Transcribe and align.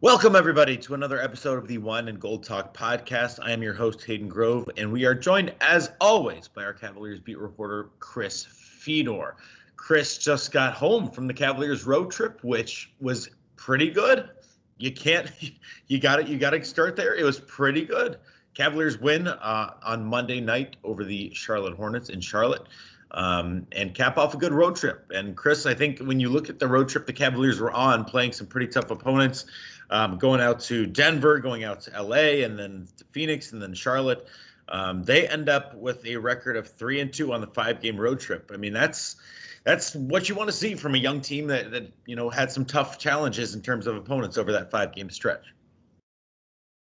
Welcome, 0.00 0.36
everybody, 0.36 0.76
to 0.76 0.94
another 0.94 1.20
episode 1.20 1.58
of 1.58 1.66
the 1.66 1.78
Wine 1.78 2.06
and 2.06 2.20
Gold 2.20 2.44
Talk 2.44 2.72
podcast. 2.72 3.40
I 3.42 3.50
am 3.50 3.64
your 3.64 3.74
host, 3.74 4.04
Hayden 4.04 4.28
Grove, 4.28 4.70
and 4.76 4.92
we 4.92 5.04
are 5.04 5.12
joined, 5.12 5.52
as 5.60 5.90
always, 6.00 6.46
by 6.46 6.62
our 6.62 6.72
Cavaliers 6.72 7.18
beat 7.18 7.36
reporter, 7.36 7.90
Chris 7.98 8.44
Fedor. 8.44 9.34
Chris 9.74 10.16
just 10.16 10.52
got 10.52 10.72
home 10.72 11.10
from 11.10 11.26
the 11.26 11.34
Cavaliers 11.34 11.84
road 11.84 12.12
trip, 12.12 12.38
which 12.44 12.92
was 13.00 13.28
pretty 13.56 13.90
good. 13.90 14.30
You 14.76 14.92
can't, 14.92 15.32
you 15.88 15.98
got 15.98 16.20
it, 16.20 16.28
you 16.28 16.38
got 16.38 16.50
to 16.50 16.64
start 16.64 16.94
there. 16.94 17.16
It 17.16 17.24
was 17.24 17.40
pretty 17.40 17.84
good. 17.84 18.18
Cavaliers 18.54 19.00
win 19.00 19.26
uh, 19.26 19.74
on 19.82 20.04
Monday 20.04 20.40
night 20.40 20.76
over 20.84 21.02
the 21.02 21.34
Charlotte 21.34 21.74
Hornets 21.74 22.08
in 22.08 22.20
Charlotte 22.20 22.68
um, 23.12 23.66
and 23.72 23.94
cap 23.94 24.18
off 24.18 24.34
a 24.34 24.36
good 24.36 24.52
road 24.52 24.76
trip. 24.76 25.10
And 25.14 25.36
Chris, 25.36 25.66
I 25.66 25.74
think 25.74 25.98
when 26.00 26.20
you 26.20 26.28
look 26.28 26.48
at 26.48 26.58
the 26.58 26.68
road 26.68 26.88
trip 26.88 27.06
the 27.06 27.12
Cavaliers 27.12 27.60
were 27.60 27.72
on, 27.72 28.04
playing 28.04 28.32
some 28.32 28.46
pretty 28.46 28.66
tough 28.66 28.90
opponents, 28.90 29.46
um, 29.90 30.18
going 30.18 30.40
out 30.40 30.60
to 30.60 30.86
Denver, 30.86 31.38
going 31.38 31.64
out 31.64 31.80
to 31.82 32.02
LA, 32.02 32.44
and 32.44 32.58
then 32.58 32.86
to 32.96 33.04
Phoenix, 33.12 33.52
and 33.52 33.62
then 33.62 33.74
Charlotte. 33.74 34.26
Um, 34.70 35.02
they 35.02 35.26
end 35.26 35.48
up 35.48 35.74
with 35.76 36.04
a 36.04 36.16
record 36.16 36.56
of 36.56 36.68
three 36.68 37.00
and 37.00 37.12
two 37.12 37.32
on 37.32 37.40
the 37.40 37.46
five 37.46 37.80
game 37.80 37.98
road 37.98 38.20
trip. 38.20 38.50
I 38.52 38.58
mean, 38.58 38.74
that's 38.74 39.16
that's 39.64 39.94
what 39.94 40.28
you 40.28 40.34
want 40.34 40.48
to 40.48 40.56
see 40.56 40.74
from 40.74 40.94
a 40.94 40.98
young 40.98 41.20
team 41.20 41.46
that 41.46 41.70
that 41.70 41.90
you 42.06 42.16
know 42.16 42.28
had 42.28 42.52
some 42.52 42.66
tough 42.66 42.98
challenges 42.98 43.54
in 43.54 43.62
terms 43.62 43.86
of 43.86 43.96
opponents 43.96 44.36
over 44.36 44.52
that 44.52 44.70
five 44.70 44.94
game 44.94 45.08
stretch. 45.08 45.46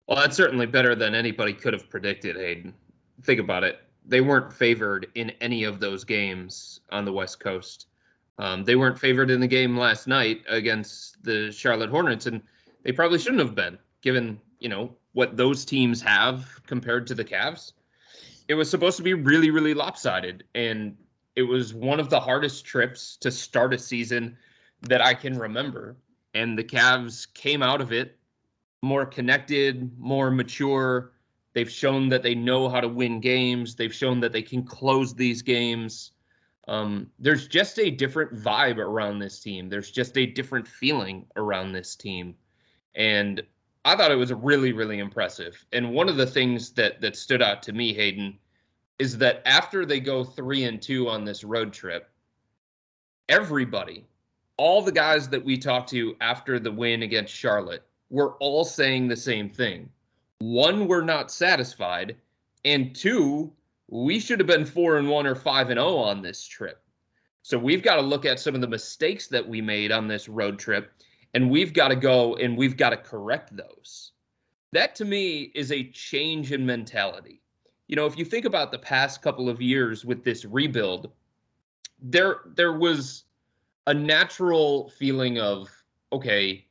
Well, 0.08 0.18
that's 0.18 0.36
certainly 0.36 0.66
better 0.66 0.94
than 0.94 1.14
anybody 1.14 1.52
could 1.52 1.72
have 1.72 1.88
predicted, 1.88 2.36
Hayden. 2.36 2.74
Think 3.22 3.40
about 3.40 3.64
it. 3.64 3.80
They 4.06 4.20
weren't 4.20 4.52
favored 4.52 5.08
in 5.14 5.30
any 5.40 5.64
of 5.64 5.80
those 5.80 6.04
games 6.04 6.80
on 6.90 7.04
the 7.04 7.12
West 7.12 7.40
Coast. 7.40 7.88
Um, 8.38 8.64
they 8.64 8.76
weren't 8.76 8.98
favored 8.98 9.30
in 9.30 9.40
the 9.40 9.46
game 9.46 9.76
last 9.76 10.06
night 10.06 10.42
against 10.48 11.22
the 11.24 11.50
Charlotte 11.50 11.90
Hornets, 11.90 12.26
and 12.26 12.42
they 12.82 12.92
probably 12.92 13.18
shouldn't 13.18 13.40
have 13.40 13.54
been, 13.54 13.78
given 14.02 14.40
you 14.58 14.68
know 14.68 14.94
what 15.12 15.36
those 15.36 15.64
teams 15.64 16.00
have 16.02 16.60
compared 16.66 17.06
to 17.06 17.14
the 17.14 17.24
Cavs. 17.24 17.72
It 18.48 18.54
was 18.54 18.70
supposed 18.70 18.96
to 18.98 19.02
be 19.02 19.14
really, 19.14 19.50
really 19.50 19.74
lopsided, 19.74 20.44
and 20.54 20.96
it 21.34 21.42
was 21.42 21.74
one 21.74 21.98
of 21.98 22.10
the 22.10 22.20
hardest 22.20 22.64
trips 22.64 23.16
to 23.18 23.30
start 23.30 23.74
a 23.74 23.78
season 23.78 24.36
that 24.82 25.00
I 25.00 25.14
can 25.14 25.38
remember. 25.38 25.96
And 26.34 26.58
the 26.58 26.64
Cavs 26.64 27.32
came 27.34 27.62
out 27.62 27.80
of 27.80 27.92
it 27.92 28.18
more 28.82 29.06
connected, 29.06 29.90
more 29.98 30.30
mature. 30.30 31.12
They've 31.56 31.70
shown 31.70 32.08
that 32.10 32.22
they 32.22 32.36
know 32.36 32.68
how 32.68 32.80
to 32.80 32.88
win 32.88 33.18
games. 33.18 33.74
They've 33.74 33.94
shown 33.94 34.20
that 34.20 34.32
they 34.32 34.42
can 34.42 34.62
close 34.62 35.14
these 35.14 35.42
games. 35.42 36.12
Um, 36.68 37.10
there's 37.18 37.48
just 37.48 37.78
a 37.80 37.90
different 37.90 38.34
vibe 38.34 38.76
around 38.78 39.18
this 39.18 39.40
team. 39.40 39.68
There's 39.68 39.90
just 39.90 40.16
a 40.18 40.26
different 40.26 40.68
feeling 40.68 41.26
around 41.36 41.72
this 41.72 41.96
team 41.96 42.34
and 42.96 43.42
I 43.84 43.94
thought 43.94 44.10
it 44.10 44.16
was 44.16 44.32
really, 44.32 44.72
really 44.72 44.98
impressive. 44.98 45.64
And 45.72 45.92
one 45.92 46.08
of 46.08 46.16
the 46.16 46.26
things 46.26 46.72
that 46.72 47.00
that 47.00 47.14
stood 47.14 47.42
out 47.42 47.62
to 47.64 47.72
me, 47.72 47.92
Hayden, 47.94 48.36
is 48.98 49.16
that 49.18 49.42
after 49.46 49.86
they 49.86 50.00
go 50.00 50.24
three 50.24 50.64
and 50.64 50.82
two 50.82 51.08
on 51.08 51.24
this 51.24 51.44
road 51.44 51.72
trip, 51.72 52.10
everybody, 53.28 54.04
all 54.56 54.82
the 54.82 54.90
guys 54.90 55.28
that 55.28 55.44
we 55.44 55.56
talked 55.56 55.90
to 55.90 56.16
after 56.20 56.58
the 56.58 56.72
win 56.72 57.02
against 57.02 57.32
Charlotte, 57.32 57.84
were 58.10 58.32
all 58.38 58.64
saying 58.64 59.06
the 59.06 59.16
same 59.16 59.50
thing. 59.50 59.88
One, 60.38 60.86
we're 60.86 61.02
not 61.02 61.30
satisfied, 61.30 62.16
and 62.64 62.94
two, 62.94 63.52
we 63.88 64.20
should 64.20 64.40
have 64.40 64.46
been 64.46 64.64
four 64.64 64.98
and 64.98 65.08
one 65.08 65.26
or 65.26 65.34
five 65.34 65.70
and 65.70 65.78
zero 65.78 65.88
oh 65.88 65.98
on 65.98 66.22
this 66.22 66.46
trip. 66.46 66.82
So 67.42 67.58
we've 67.58 67.82
got 67.82 67.96
to 67.96 68.02
look 68.02 68.24
at 68.24 68.40
some 68.40 68.54
of 68.54 68.60
the 68.60 68.66
mistakes 68.66 69.28
that 69.28 69.48
we 69.48 69.60
made 69.60 69.92
on 69.92 70.08
this 70.08 70.28
road 70.28 70.58
trip 70.58 70.92
and 71.36 71.50
we've 71.50 71.74
got 71.74 71.88
to 71.88 71.96
go 71.96 72.34
and 72.36 72.56
we've 72.56 72.78
got 72.78 72.90
to 72.90 72.96
correct 72.96 73.54
those. 73.54 74.12
That 74.72 74.94
to 74.96 75.04
me 75.04 75.52
is 75.54 75.70
a 75.70 75.90
change 75.90 76.50
in 76.50 76.64
mentality. 76.64 77.42
You 77.88 77.96
know, 77.96 78.06
if 78.06 78.16
you 78.18 78.24
think 78.24 78.46
about 78.46 78.72
the 78.72 78.78
past 78.78 79.20
couple 79.20 79.50
of 79.50 79.60
years 79.60 80.02
with 80.02 80.24
this 80.24 80.46
rebuild, 80.46 81.12
there 82.00 82.38
there 82.54 82.72
was 82.72 83.24
a 83.86 83.92
natural 83.92 84.88
feeling 84.88 85.38
of 85.38 85.68
okay, 86.10 86.64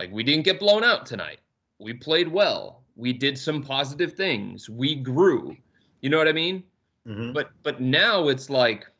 like 0.00 0.10
we 0.12 0.24
didn't 0.24 0.44
get 0.44 0.58
blown 0.58 0.82
out 0.82 1.06
tonight. 1.06 1.38
We 1.78 1.94
played 1.94 2.26
well. 2.26 2.82
We 2.98 3.14
did 3.14 3.38
some 3.38 3.62
positive 3.62 4.12
things. 4.12 4.68
We 4.68 4.96
grew. 4.96 5.56
You 6.02 6.10
know 6.10 6.18
what 6.18 6.28
I 6.28 6.32
mean? 6.32 6.64
Mm-hmm. 7.06 7.32
But 7.32 7.50
but 7.62 7.80
now 7.80 8.28
it's 8.28 8.50
like 8.50 8.90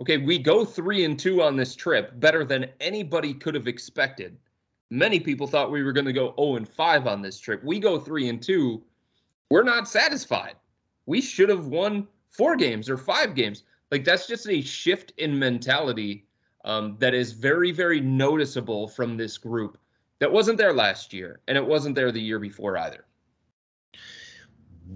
Okay, 0.00 0.16
we 0.16 0.38
go 0.38 0.64
three 0.64 1.04
and 1.04 1.18
two 1.18 1.42
on 1.42 1.56
this 1.56 1.76
trip, 1.76 2.18
better 2.18 2.44
than 2.44 2.70
anybody 2.80 3.34
could 3.34 3.54
have 3.54 3.68
expected. 3.68 4.36
Many 4.90 5.20
people 5.20 5.46
thought 5.46 5.70
we 5.70 5.82
were 5.82 5.92
going 5.92 6.06
to 6.06 6.12
go 6.12 6.34
0 6.38 6.56
and 6.56 6.68
5 6.68 7.06
on 7.06 7.22
this 7.22 7.38
trip. 7.38 7.62
We 7.62 7.78
go 7.78 7.98
three 7.98 8.28
and 8.28 8.42
two. 8.42 8.82
We're 9.50 9.62
not 9.62 9.88
satisfied. 9.88 10.56
We 11.06 11.20
should 11.20 11.48
have 11.50 11.66
won 11.66 12.08
four 12.30 12.56
games 12.56 12.88
or 12.88 12.96
five 12.96 13.34
games. 13.34 13.64
Like 13.90 14.04
that's 14.04 14.26
just 14.26 14.48
a 14.48 14.62
shift 14.62 15.12
in 15.18 15.38
mentality 15.38 16.24
um, 16.64 16.96
that 16.98 17.12
is 17.12 17.32
very, 17.32 17.70
very 17.70 18.00
noticeable 18.00 18.88
from 18.88 19.16
this 19.16 19.36
group 19.36 19.78
that 20.20 20.32
wasn't 20.32 20.56
there 20.56 20.72
last 20.72 21.12
year, 21.12 21.40
and 21.48 21.58
it 21.58 21.66
wasn't 21.66 21.94
there 21.94 22.12
the 22.12 22.20
year 22.20 22.38
before 22.38 22.78
either. 22.78 23.04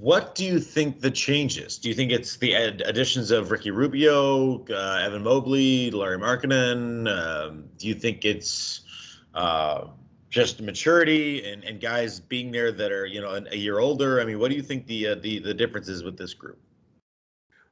What 0.00 0.34
do 0.34 0.44
you 0.44 0.60
think 0.60 1.00
the 1.00 1.10
changes? 1.10 1.78
Do 1.78 1.88
you 1.88 1.94
think 1.94 2.12
it's 2.12 2.36
the 2.36 2.52
additions 2.52 3.30
of 3.30 3.50
Ricky 3.50 3.70
Rubio, 3.70 4.62
uh, 4.68 5.00
Evan 5.02 5.22
Mobley, 5.22 5.90
Lauri 5.90 6.18
Markkanen? 6.18 7.08
Um, 7.08 7.64
do 7.78 7.88
you 7.88 7.94
think 7.94 8.26
it's 8.26 8.82
uh, 9.34 9.86
just 10.28 10.60
maturity 10.60 11.50
and, 11.50 11.64
and 11.64 11.80
guys 11.80 12.20
being 12.20 12.50
there 12.50 12.72
that 12.72 12.92
are 12.92 13.06
you 13.06 13.22
know 13.22 13.42
a 13.50 13.56
year 13.56 13.78
older? 13.78 14.20
I 14.20 14.26
mean, 14.26 14.38
what 14.38 14.50
do 14.50 14.56
you 14.56 14.62
think 14.62 14.86
the 14.86 15.08
uh, 15.08 15.14
the 15.14 15.38
the 15.38 15.54
difference 15.54 15.88
is 15.88 16.04
with 16.04 16.18
this 16.18 16.34
group? 16.34 16.58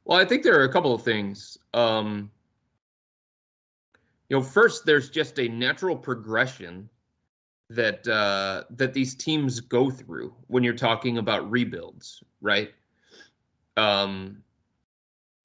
Well, 0.06 0.18
I 0.18 0.24
think 0.24 0.44
there 0.44 0.58
are 0.58 0.64
a 0.64 0.72
couple 0.72 0.94
of 0.94 1.02
things. 1.02 1.58
Um, 1.74 2.30
you 4.30 4.36
know, 4.36 4.42
first, 4.42 4.86
there's 4.86 5.10
just 5.10 5.38
a 5.38 5.48
natural 5.48 5.96
progression 5.96 6.88
that 7.70 8.06
uh, 8.06 8.64
that 8.70 8.92
these 8.92 9.14
teams 9.14 9.60
go 9.60 9.91
through 9.91 10.34
when 10.48 10.62
you're 10.62 10.75
talking 10.75 11.19
about 11.19 11.50
rebuilds, 11.50 12.22
right? 12.41 12.72
Um, 13.76 14.42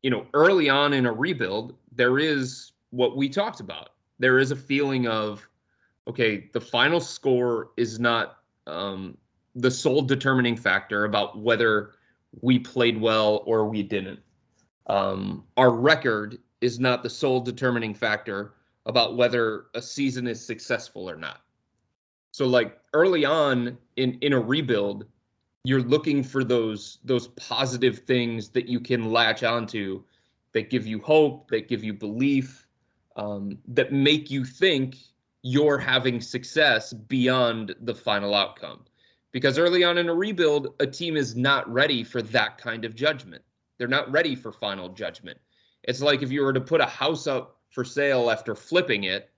you 0.01 0.09
know, 0.09 0.25
early 0.33 0.69
on 0.69 0.93
in 0.93 1.05
a 1.05 1.11
rebuild, 1.11 1.75
there 1.91 2.19
is 2.19 2.73
what 2.91 3.17
we 3.17 3.29
talked 3.29 3.59
about. 3.59 3.89
There 4.19 4.39
is 4.39 4.51
a 4.51 4.55
feeling 4.55 5.07
of, 5.07 5.47
okay, 6.07 6.49
the 6.53 6.61
final 6.61 6.99
score 6.99 7.71
is 7.77 7.99
not 7.99 8.37
um, 8.67 9.17
the 9.55 9.71
sole 9.71 10.01
determining 10.01 10.55
factor 10.55 11.05
about 11.05 11.39
whether 11.39 11.91
we 12.41 12.59
played 12.59 12.99
well 12.99 13.43
or 13.45 13.65
we 13.65 13.81
didn't. 13.83 14.19
Um, 14.87 15.45
our 15.57 15.71
record 15.71 16.39
is 16.61 16.79
not 16.79 17.03
the 17.03 17.09
sole 17.09 17.39
determining 17.39 17.93
factor 17.93 18.53
about 18.85 19.17
whether 19.17 19.65
a 19.75 19.81
season 19.81 20.27
is 20.27 20.43
successful 20.43 21.09
or 21.09 21.15
not. 21.15 21.41
So 22.31 22.45
like 22.47 22.79
early 22.93 23.25
on 23.25 23.77
in 23.95 24.17
in 24.21 24.33
a 24.33 24.39
rebuild, 24.39 25.05
you're 25.63 25.81
looking 25.81 26.23
for 26.23 26.43
those 26.43 26.99
those 27.03 27.27
positive 27.29 27.99
things 27.99 28.49
that 28.49 28.67
you 28.67 28.79
can 28.79 29.11
latch 29.11 29.43
onto 29.43 30.03
that 30.53 30.69
give 30.69 30.87
you 30.87 30.99
hope, 30.99 31.49
that 31.51 31.67
give 31.67 31.83
you 31.83 31.93
belief, 31.93 32.67
um, 33.15 33.57
that 33.67 33.91
make 33.91 34.31
you 34.31 34.43
think 34.43 34.97
you're 35.41 35.77
having 35.77 36.19
success 36.19 36.93
beyond 36.93 37.75
the 37.81 37.93
final 37.93 38.33
outcome. 38.33 38.83
Because 39.31 39.59
early 39.59 39.83
on 39.83 39.97
in 39.97 40.09
a 40.09 40.13
rebuild, 40.13 40.73
a 40.79 40.87
team 40.87 41.15
is 41.15 41.35
not 41.35 41.71
ready 41.71 42.03
for 42.03 42.21
that 42.21 42.57
kind 42.57 42.83
of 42.83 42.95
judgment. 42.95 43.43
They're 43.77 43.87
not 43.87 44.11
ready 44.11 44.35
for 44.35 44.51
final 44.51 44.89
judgment. 44.89 45.37
It's 45.83 46.01
like 46.01 46.23
if 46.23 46.31
you 46.31 46.43
were 46.43 46.53
to 46.53 46.61
put 46.61 46.81
a 46.81 46.85
house 46.85 47.27
up 47.27 47.57
for 47.69 47.85
sale 47.85 48.31
after 48.31 48.55
flipping 48.55 49.03
it 49.03 49.29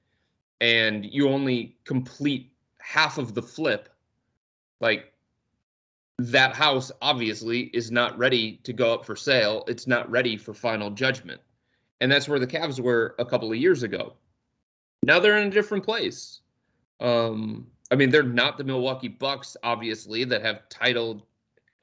and 0.62 1.06
you 1.06 1.30
only 1.30 1.78
complete 1.84 2.50
half 2.81 3.18
of 3.18 3.33
the 3.33 3.42
flip, 3.42 3.89
like 4.80 5.13
that 6.18 6.56
house 6.56 6.92
obviously 7.01 7.62
is 7.74 7.92
not 7.92 8.18
ready 8.18 8.60
to 8.63 8.74
go 8.74 8.94
up 8.94 9.06
for 9.06 9.16
sale. 9.16 9.63
It's 9.68 9.88
not 9.88 10.10
ready 10.10 10.38
for 10.38 10.54
final 10.54 10.89
judgment. 10.92 11.42
And 12.00 12.12
that's 12.12 12.28
where 12.28 12.39
the 12.39 12.48
Cavs 12.48 12.80
were 12.80 13.16
a 13.19 13.25
couple 13.25 13.51
of 13.51 13.57
years 13.57 13.83
ago. 13.83 14.13
Now 15.04 15.19
they're 15.19 15.38
in 15.38 15.48
a 15.48 15.51
different 15.51 15.83
place. 15.83 16.42
Um, 17.00 17.68
I 17.92 17.95
mean, 17.95 18.10
they're 18.10 18.24
not 18.24 18.57
the 18.57 18.63
Milwaukee 18.63 19.07
Bucks, 19.07 19.57
obviously, 19.63 20.24
that 20.25 20.44
have 20.44 20.69
title 20.69 21.25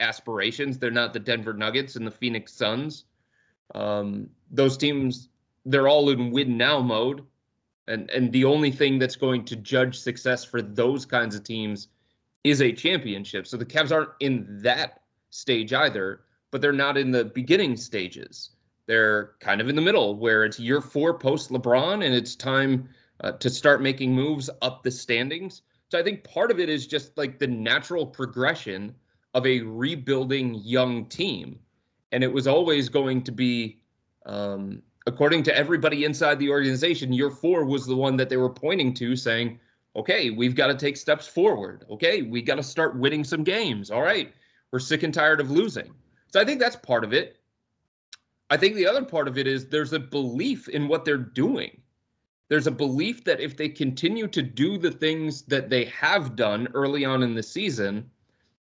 aspirations. 0.01 0.79
They're 0.79 0.91
not 0.91 1.13
the 1.13 1.21
Denver 1.21 1.53
Nuggets 1.53 1.97
and 1.97 2.07
the 2.07 2.11
Phoenix 2.11 2.53
Suns. 2.53 3.05
Um, 3.75 4.31
those 4.51 4.77
teams, 4.77 5.29
they're 5.67 5.89
all 5.89 6.11
in 6.11 6.31
win 6.31 6.57
now 6.57 6.81
mode. 6.81 7.25
And 7.89 8.11
and 8.11 8.31
the 8.33 8.45
only 8.45 8.71
thing 8.71 8.99
that's 8.99 9.17
going 9.17 9.45
to 9.47 9.57
judge 9.57 9.99
success 9.99 10.45
for 10.45 10.63
those 10.63 11.05
kinds 11.05 11.35
of 11.35 11.43
teams 11.43 11.89
is 12.45 12.63
a 12.63 12.73
championship. 12.73 13.47
So 13.47 13.57
the 13.57 13.67
Cavs 13.67 13.93
aren't 13.93 14.11
in 14.21 14.47
that 14.63 15.03
stage 15.31 15.73
either, 15.73 16.21
but 16.51 16.61
they're 16.61 16.73
not 16.73 16.97
in 16.97 17.11
the 17.11 17.25
beginning 17.25 17.77
stages. 17.77 18.51
They're 18.87 19.33
kind 19.41 19.61
of 19.61 19.69
in 19.69 19.77
the 19.77 19.83
middle 19.83 20.15
where 20.15 20.45
it's 20.45 20.59
year 20.59 20.81
four 20.81 21.19
post 21.19 21.51
LeBron 21.51 22.05
and 22.05 22.15
it's 22.15 22.35
time 22.35 22.89
uh, 23.21 23.33
to 23.33 23.51
start 23.51 23.83
making 23.83 24.15
moves 24.15 24.49
up 24.63 24.83
the 24.83 24.91
standings. 24.91 25.63
So 25.91 25.99
I 25.99 26.03
think 26.03 26.25
part 26.25 26.51
of 26.51 26.61
it 26.61 26.69
is 26.69 26.87
just 26.87 27.17
like 27.17 27.39
the 27.39 27.47
natural 27.47 28.07
progression 28.07 28.95
of 29.35 29.47
a 29.47 29.61
rebuilding 29.61 30.55
young 30.55 31.07
team. 31.07 31.59
And 32.13 32.25
it 32.25 32.33
was 32.33 32.47
always 32.47 32.89
going 32.89 33.23
to 33.25 33.33
be, 33.33 33.81
um, 34.25 34.83
according 35.09 35.43
to 35.43 35.57
everybody 35.57 36.05
inside 36.05 36.39
the 36.39 36.51
organization, 36.51 37.13
year 37.13 37.31
four 37.31 37.65
was 37.65 37.87
the 37.87 37.97
one 37.97 38.17
that 38.19 38.29
they 38.29 38.37
were 38.37 38.51
pointing 38.51 38.93
to, 38.93 39.17
saying, 39.17 39.59
okay, 39.97 40.29
we've 40.29 40.55
got 40.55 40.67
to 40.67 40.75
take 40.75 40.99
steps 40.99 41.27
forward. 41.27 41.87
Okay, 41.91 42.23
we 42.23 42.43
got 42.43 42.57
to 42.57 42.63
start 42.63 42.99
winning 42.99 43.25
some 43.25 43.43
games. 43.43 43.91
All 43.91 44.03
right, 44.03 44.33
we're 44.71 44.79
sick 44.79 45.03
and 45.03 45.13
tired 45.13 45.41
of 45.41 45.51
losing. 45.51 45.91
So 46.29 46.39
I 46.41 46.45
think 46.45 46.61
that's 46.61 46.77
part 46.77 47.05
of 47.05 47.15
it. 47.15 47.41
I 48.51 48.59
think 48.59 48.77
the 48.77 48.87
other 48.87 49.05
part 49.05 49.29
of 49.29 49.39
it 49.39 49.47
is 49.47 49.67
there's 49.67 49.95
a 49.95 49.99
belief 49.99 50.69
in 50.69 50.89
what 50.89 51.07
they're 51.07 51.17
doing. 51.17 51.81
There's 52.49 52.67
a 52.67 52.71
belief 52.71 53.25
that 53.25 53.41
if 53.41 53.57
they 53.57 53.69
continue 53.69 54.27
to 54.29 54.43
do 54.43 54.77
the 54.77 54.91
things 54.91 55.43
that 55.43 55.71
they 55.71 55.87
have 55.87 56.37
done 56.37 56.69
early 56.75 57.05
on 57.07 57.23
in 57.23 57.35
the 57.35 57.43
season, 57.43 58.11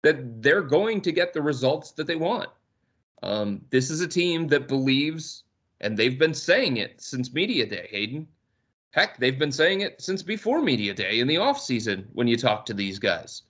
that 0.01 0.41
they're 0.41 0.61
going 0.61 0.99
to 1.01 1.11
get 1.13 1.33
the 1.33 1.41
results 1.41 1.91
that 1.91 2.05
they 2.05 2.17
want. 2.17 2.49
Um, 3.23 3.61
this 3.69 3.89
is 3.89 4.01
a 4.01 4.07
team 4.07 4.47
that 4.49 4.67
believes, 4.67 5.43
and 5.83 5.97
they've 5.97 6.17
been 6.17 6.33
saying 6.33 6.77
it 6.77 7.01
since 7.01 7.33
Media 7.33 7.65
Day, 7.65 7.87
Hayden. 7.91 8.25
Heck, 8.91 9.17
they've 9.17 9.37
been 9.37 9.51
saying 9.51 9.81
it 9.81 10.01
since 10.01 10.23
before 10.23 10.61
Media 10.61 10.93
Day 10.93 11.19
in 11.19 11.27
the 11.27 11.35
offseason 11.35 12.05
when 12.13 12.25
you 12.27 12.37
talk 12.37 12.65
to 12.65 12.73
these 12.73 12.97
guys. 12.97 13.43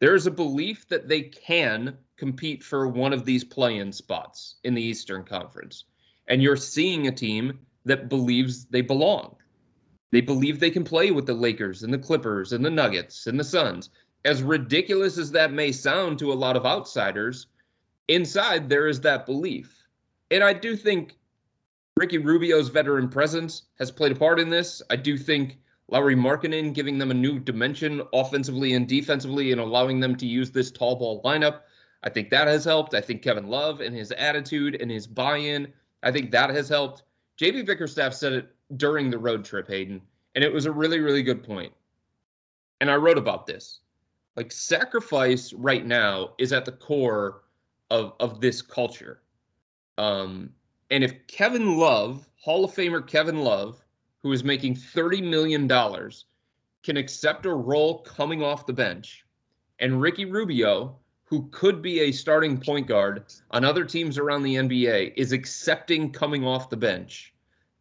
There's 0.00 0.26
a 0.26 0.30
belief 0.30 0.88
that 0.88 1.08
they 1.08 1.22
can 1.22 1.96
compete 2.16 2.64
for 2.64 2.88
one 2.88 3.12
of 3.12 3.24
these 3.24 3.44
play 3.44 3.78
in 3.78 3.92
spots 3.92 4.56
in 4.64 4.74
the 4.74 4.82
Eastern 4.82 5.22
Conference. 5.22 5.84
And 6.26 6.42
you're 6.42 6.56
seeing 6.56 7.06
a 7.06 7.12
team 7.12 7.58
that 7.84 8.08
believes 8.08 8.64
they 8.64 8.80
belong. 8.80 9.36
They 10.10 10.20
believe 10.20 10.58
they 10.58 10.70
can 10.70 10.84
play 10.84 11.12
with 11.12 11.26
the 11.26 11.34
Lakers 11.34 11.84
and 11.84 11.94
the 11.94 11.98
Clippers 11.98 12.52
and 12.52 12.64
the 12.64 12.70
Nuggets 12.70 13.28
and 13.28 13.38
the 13.38 13.44
Suns. 13.44 13.90
As 14.24 14.42
ridiculous 14.42 15.18
as 15.18 15.30
that 15.32 15.52
may 15.52 15.70
sound 15.70 16.18
to 16.18 16.32
a 16.32 16.34
lot 16.34 16.56
of 16.56 16.66
outsiders, 16.66 17.46
inside 18.08 18.68
there 18.68 18.88
is 18.88 19.00
that 19.02 19.24
belief. 19.24 19.86
And 20.32 20.42
I 20.42 20.52
do 20.52 20.74
think 20.74 21.16
Ricky 21.98 22.18
Rubio's 22.18 22.68
veteran 22.68 23.08
presence 23.08 23.62
has 23.78 23.90
played 23.90 24.12
a 24.12 24.16
part 24.16 24.38
in 24.38 24.50
this. 24.50 24.82
I 24.90 24.96
do 24.96 25.16
think 25.16 25.56
Lauri 25.88 26.14
Markkanen 26.14 26.74
giving 26.74 26.98
them 26.98 27.10
a 27.10 27.14
new 27.14 27.38
dimension 27.38 28.02
offensively 28.12 28.74
and 28.74 28.86
defensively 28.86 29.50
and 29.50 29.60
allowing 29.62 30.00
them 30.00 30.14
to 30.16 30.26
use 30.26 30.50
this 30.50 30.70
tall 30.70 30.96
ball 30.96 31.22
lineup. 31.22 31.60
I 32.02 32.10
think 32.10 32.28
that 32.30 32.48
has 32.48 32.66
helped. 32.66 32.92
I 32.92 33.00
think 33.00 33.22
Kevin 33.22 33.46
Love 33.46 33.80
and 33.80 33.96
his 33.96 34.12
attitude 34.12 34.74
and 34.78 34.90
his 34.90 35.06
buy-in, 35.06 35.72
I 36.02 36.12
think 36.12 36.30
that 36.32 36.50
has 36.50 36.68
helped. 36.68 37.04
JB 37.40 37.64
Bickerstaff 37.64 38.12
said 38.12 38.34
it 38.34 38.54
during 38.76 39.08
the 39.08 39.18
road 39.18 39.42
trip, 39.42 39.66
Hayden, 39.66 40.02
and 40.34 40.44
it 40.44 40.52
was 40.52 40.66
a 40.66 40.72
really, 40.72 41.00
really 41.00 41.22
good 41.22 41.42
point. 41.42 41.72
And 42.82 42.90
I 42.90 42.96
wrote 42.96 43.16
about 43.16 43.46
this. 43.46 43.80
Like 44.36 44.52
sacrifice 44.52 45.54
right 45.54 45.86
now 45.86 46.34
is 46.36 46.52
at 46.52 46.66
the 46.66 46.72
core 46.72 47.44
of 47.90 48.12
of 48.20 48.42
this 48.42 48.60
culture. 48.60 49.22
Um, 49.96 50.50
and 50.90 51.02
if 51.02 51.26
Kevin 51.26 51.76
Love, 51.76 52.28
Hall 52.36 52.64
of 52.64 52.72
Famer 52.72 53.06
Kevin 53.06 53.38
Love, 53.38 53.84
who 54.22 54.32
is 54.32 54.44
making 54.44 54.76
$30 54.76 55.22
million, 55.28 55.68
can 56.82 56.96
accept 56.96 57.46
a 57.46 57.52
role 57.52 58.00
coming 58.00 58.42
off 58.42 58.66
the 58.66 58.72
bench, 58.72 59.24
and 59.80 60.00
Ricky 60.00 60.24
Rubio, 60.24 60.96
who 61.24 61.48
could 61.50 61.82
be 61.82 62.00
a 62.00 62.12
starting 62.12 62.60
point 62.60 62.86
guard 62.86 63.24
on 63.50 63.64
other 63.64 63.84
teams 63.84 64.16
around 64.16 64.42
the 64.42 64.54
NBA, 64.54 65.14
is 65.16 65.32
accepting 65.32 66.12
coming 66.12 66.44
off 66.44 66.70
the 66.70 66.76
bench, 66.76 67.34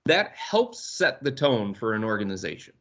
that 0.06 0.36
helps 0.36 0.84
set 0.84 1.24
the 1.24 1.31
tone 1.31 1.74
for 1.74 1.94
an 1.94 2.04
organization. 2.04 2.74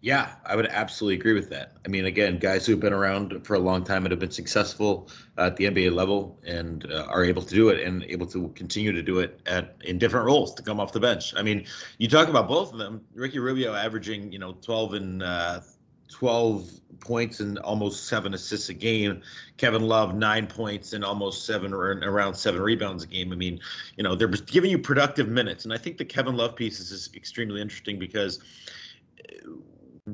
Yeah, 0.00 0.30
I 0.46 0.54
would 0.54 0.66
absolutely 0.66 1.16
agree 1.16 1.32
with 1.32 1.50
that. 1.50 1.72
I 1.84 1.88
mean, 1.88 2.04
again, 2.04 2.38
guys 2.38 2.64
who've 2.64 2.78
been 2.78 2.92
around 2.92 3.44
for 3.44 3.54
a 3.54 3.58
long 3.58 3.82
time 3.82 4.04
and 4.04 4.12
have 4.12 4.20
been 4.20 4.30
successful 4.30 5.10
at 5.36 5.56
the 5.56 5.64
NBA 5.64 5.92
level 5.92 6.38
and 6.46 6.88
uh, 6.92 7.06
are 7.08 7.24
able 7.24 7.42
to 7.42 7.52
do 7.52 7.68
it 7.70 7.84
and 7.84 8.04
able 8.04 8.26
to 8.28 8.48
continue 8.50 8.92
to 8.92 9.02
do 9.02 9.18
it 9.18 9.40
at 9.46 9.74
in 9.80 9.98
different 9.98 10.26
roles 10.26 10.54
to 10.54 10.62
come 10.62 10.78
off 10.78 10.92
the 10.92 11.00
bench. 11.00 11.34
I 11.36 11.42
mean, 11.42 11.66
you 11.98 12.06
talk 12.06 12.28
about 12.28 12.46
both 12.46 12.72
of 12.72 12.78
them. 12.78 13.04
Ricky 13.12 13.40
Rubio 13.40 13.74
averaging, 13.74 14.30
you 14.30 14.38
know, 14.38 14.52
12 14.62 14.94
and 14.94 15.22
uh, 15.24 15.60
12 16.08 16.70
points 17.00 17.40
and 17.40 17.58
almost 17.58 18.06
seven 18.06 18.34
assists 18.34 18.68
a 18.68 18.74
game. 18.74 19.20
Kevin 19.56 19.82
Love, 19.82 20.14
nine 20.14 20.46
points 20.46 20.92
and 20.92 21.04
almost 21.04 21.44
seven 21.44 21.74
or 21.74 21.98
around 21.98 22.34
seven 22.34 22.60
rebounds 22.60 23.02
a 23.02 23.08
game. 23.08 23.32
I 23.32 23.36
mean, 23.36 23.58
you 23.96 24.04
know, 24.04 24.14
they're 24.14 24.28
giving 24.28 24.70
you 24.70 24.78
productive 24.78 25.28
minutes. 25.28 25.64
And 25.64 25.74
I 25.74 25.78
think 25.78 25.98
the 25.98 26.04
Kevin 26.04 26.36
Love 26.36 26.54
piece 26.54 26.78
is 26.78 27.10
extremely 27.16 27.60
interesting 27.60 27.98
because 27.98 28.38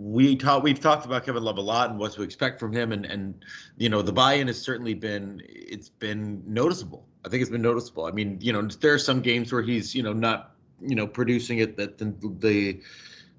we 0.00 0.36
talk 0.36 0.62
we've 0.62 0.80
talked 0.80 1.04
about 1.06 1.24
Kevin 1.24 1.42
Love 1.42 1.58
a 1.58 1.62
lot 1.62 1.90
and 1.90 1.98
what 1.98 2.12
to 2.12 2.22
expect 2.22 2.58
from 2.58 2.72
him 2.72 2.92
and 2.92 3.04
and 3.06 3.44
you 3.76 3.88
know 3.88 4.02
the 4.02 4.12
buy-in 4.12 4.46
has 4.46 4.60
certainly 4.60 4.94
been 4.94 5.42
it's 5.48 5.88
been 5.88 6.42
noticeable. 6.46 7.06
I 7.24 7.28
think 7.28 7.40
it's 7.40 7.50
been 7.50 7.62
noticeable. 7.62 8.04
I 8.04 8.10
mean, 8.10 8.38
you 8.40 8.52
know, 8.52 8.62
there 8.62 8.92
are 8.92 8.98
some 8.98 9.20
games 9.20 9.50
where 9.52 9.62
he's, 9.62 9.94
you 9.94 10.02
know, 10.02 10.12
not, 10.12 10.54
you 10.82 10.94
know, 10.94 11.06
producing 11.06 11.58
it 11.58 11.76
that 11.76 11.96
the, 11.96 12.14
the 12.38 12.80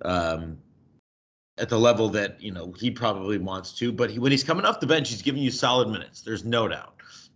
um 0.03 0.57
at 1.57 1.69
the 1.69 1.79
level 1.79 2.09
that, 2.09 2.41
you 2.41 2.51
know, 2.51 2.73
he 2.73 2.91
probably 2.91 3.37
wants 3.37 3.71
to, 3.73 3.91
but 3.91 4.09
he, 4.09 4.19
when 4.19 4.31
he's 4.31 4.43
coming 4.43 4.65
off 4.65 4.81
the 4.81 4.87
bench, 4.87 5.09
he's 5.09 5.21
giving 5.21 5.41
you 5.41 5.51
solid 5.51 5.87
minutes. 5.87 6.21
There's 6.21 6.43
no 6.43 6.67
doubt 6.67 6.94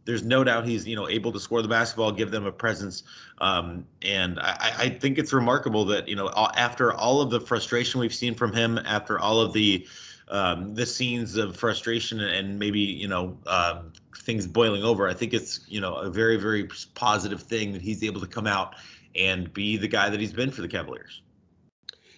there's 0.10 0.24
no 0.24 0.44
doubt 0.44 0.66
he's 0.66 0.88
you 0.88 0.96
know 0.96 1.08
able 1.08 1.32
to 1.32 1.40
score 1.40 1.62
the 1.62 1.68
basketball, 1.68 2.12
give 2.12 2.32
them 2.32 2.48
a 2.48 2.52
presence, 2.52 3.04
um, 3.42 3.86
and 4.02 4.40
I, 4.40 4.74
I, 4.80 4.90
think 4.90 5.20
it's 5.20 5.32
remarkable 5.32 5.86
that 5.86 6.08
you 6.08 6.16
know 6.16 6.30
after 6.56 6.92
all 6.92 7.22
of 7.22 7.30
the 7.30 7.40
frustration 7.40 8.00
we've 8.00 8.14
seen 8.14 8.34
from 8.34 8.52
him, 8.52 8.80
after 8.80 9.20
all 9.20 9.40
of 9.40 9.54
the 9.54 9.88
um, 10.30 10.74
the 10.74 10.88
scenes 10.88 11.38
of 11.38 11.56
frustration 11.56 12.22
and 12.22 12.58
maybe 12.58 12.80
you 12.80 13.08
know 13.08 13.38
um, 13.46 13.94
things 14.18 14.48
boiling 14.48 14.84
over, 14.84 15.08
I 15.08 15.14
think 15.14 15.32
it's 15.32 15.60
you 15.68 15.80
know 15.80 15.94
a 15.94 16.10
very 16.10 16.38
very 16.38 16.68
positive 16.96 17.44
thing 17.44 17.72
that 17.74 17.82
he's 17.84 18.04
able 18.04 18.20
to 18.22 18.28
come 18.28 18.48
out 18.48 18.78
and 19.16 19.54
be 19.54 19.78
the 19.78 19.88
guy 19.88 20.10
that 20.10 20.20
he's 20.20 20.34
been 20.34 20.50
for 20.50 20.64
the 20.64 20.68
Cavaliers. 20.68 21.22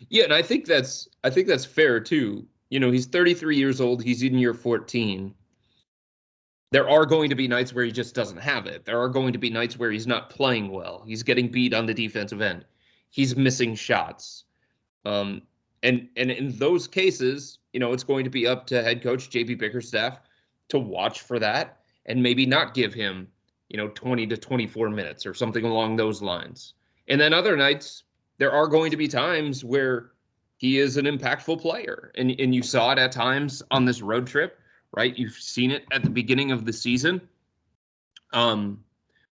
Yeah, 0.08 0.24
and 0.24 0.34
I 0.34 0.44
think 0.44 0.66
that's 0.66 1.10
I 1.26 1.30
think 1.30 1.48
that's 1.48 1.66
fair 1.66 2.00
too. 2.00 2.48
You 2.70 2.80
know, 2.80 2.90
he's 2.90 3.06
33 3.06 3.58
years 3.58 3.82
old. 3.82 4.02
He's 4.02 4.24
in 4.24 4.38
year 4.38 4.54
14 4.54 5.36
there 6.72 6.90
are 6.90 7.06
going 7.06 7.30
to 7.30 7.36
be 7.36 7.48
nights 7.48 7.74
where 7.74 7.84
he 7.84 7.92
just 7.92 8.16
doesn't 8.16 8.38
have 8.38 8.66
it. 8.66 8.86
There 8.86 9.00
are 9.00 9.10
going 9.10 9.34
to 9.34 9.40
be 9.40 9.50
nights 9.50 9.78
where 9.78 9.92
he's 9.92 10.08
not 10.08 10.30
playing 10.30 10.72
well. 10.72 11.04
He's 11.06 11.22
getting 11.22 11.50
beat 11.50 11.74
on 11.74 11.86
the 11.86 11.94
defensive 11.94 12.42
end. 12.42 12.66
He's 13.10 13.36
missing 13.36 13.76
shots. 13.76 14.46
Um, 15.06 15.42
and 15.84 16.08
and 16.16 16.32
in 16.32 16.58
those 16.58 16.88
cases, 16.88 17.60
you 17.74 17.80
know, 17.80 17.92
it's 17.92 18.04
going 18.04 18.24
to 18.24 18.30
be 18.30 18.48
up 18.48 18.66
to 18.68 18.82
head 18.82 19.04
coach 19.04 19.30
JB 19.30 19.60
Bickerstaff 19.60 20.22
to 20.70 20.80
watch 20.80 21.22
for 21.22 21.40
that 21.40 21.80
and 22.06 22.24
maybe 22.24 22.46
not 22.46 22.74
give 22.74 22.94
him, 22.94 23.28
you 23.70 23.78
know, 23.78 23.90
20 23.90 24.28
to 24.28 24.38
24 24.38 24.90
minutes 24.90 25.26
or 25.26 25.34
something 25.34 25.66
along 25.66 25.98
those 25.98 26.22
lines. 26.22 26.74
And 27.10 27.20
then 27.20 27.34
other 27.34 27.58
nights, 27.58 28.04
there 28.38 28.52
are 28.52 28.68
going 28.68 28.92
to 28.92 28.98
be 28.98 29.10
times 29.10 29.66
where 29.66 30.12
he 30.56 30.78
is 30.78 30.96
an 30.96 31.06
impactful 31.06 31.60
player. 31.60 32.14
And 32.16 32.32
and 32.40 32.56
you 32.56 32.64
saw 32.64 32.94
it 32.94 32.98
at 32.98 33.12
times 33.12 33.62
on 33.72 33.84
this 33.84 34.02
road 34.02 34.26
trip 34.26 34.61
right? 34.94 35.18
You've 35.18 35.34
seen 35.34 35.72
it 35.72 35.86
at 35.92 36.04
the 36.04 36.10
beginning 36.10 36.52
of 36.52 36.66
the 36.66 36.74
season. 36.74 37.22
Um, 38.34 38.84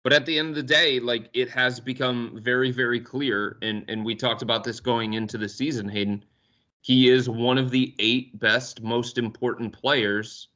but 0.02 0.12
at 0.12 0.26
the 0.26 0.38
end 0.38 0.50
of 0.50 0.54
the 0.54 0.62
day, 0.62 1.00
like 1.00 1.28
it 1.34 1.50
has 1.50 1.80
become 1.80 2.40
very, 2.42 2.70
very 2.70 3.00
clear, 3.00 3.58
and 3.62 3.84
and 3.88 4.04
we 4.04 4.14
talked 4.14 4.42
about 4.42 4.64
this 4.64 4.80
going 4.80 5.14
into 5.14 5.36
the 5.36 5.48
season, 5.48 5.88
Hayden. 5.88 6.24
He 6.80 7.10
is 7.10 7.28
one 7.28 7.58
of 7.58 7.70
the 7.70 7.94
eight 7.98 8.38
best, 8.38 8.82
most 8.82 9.18
important 9.18 9.72
players 9.72 10.48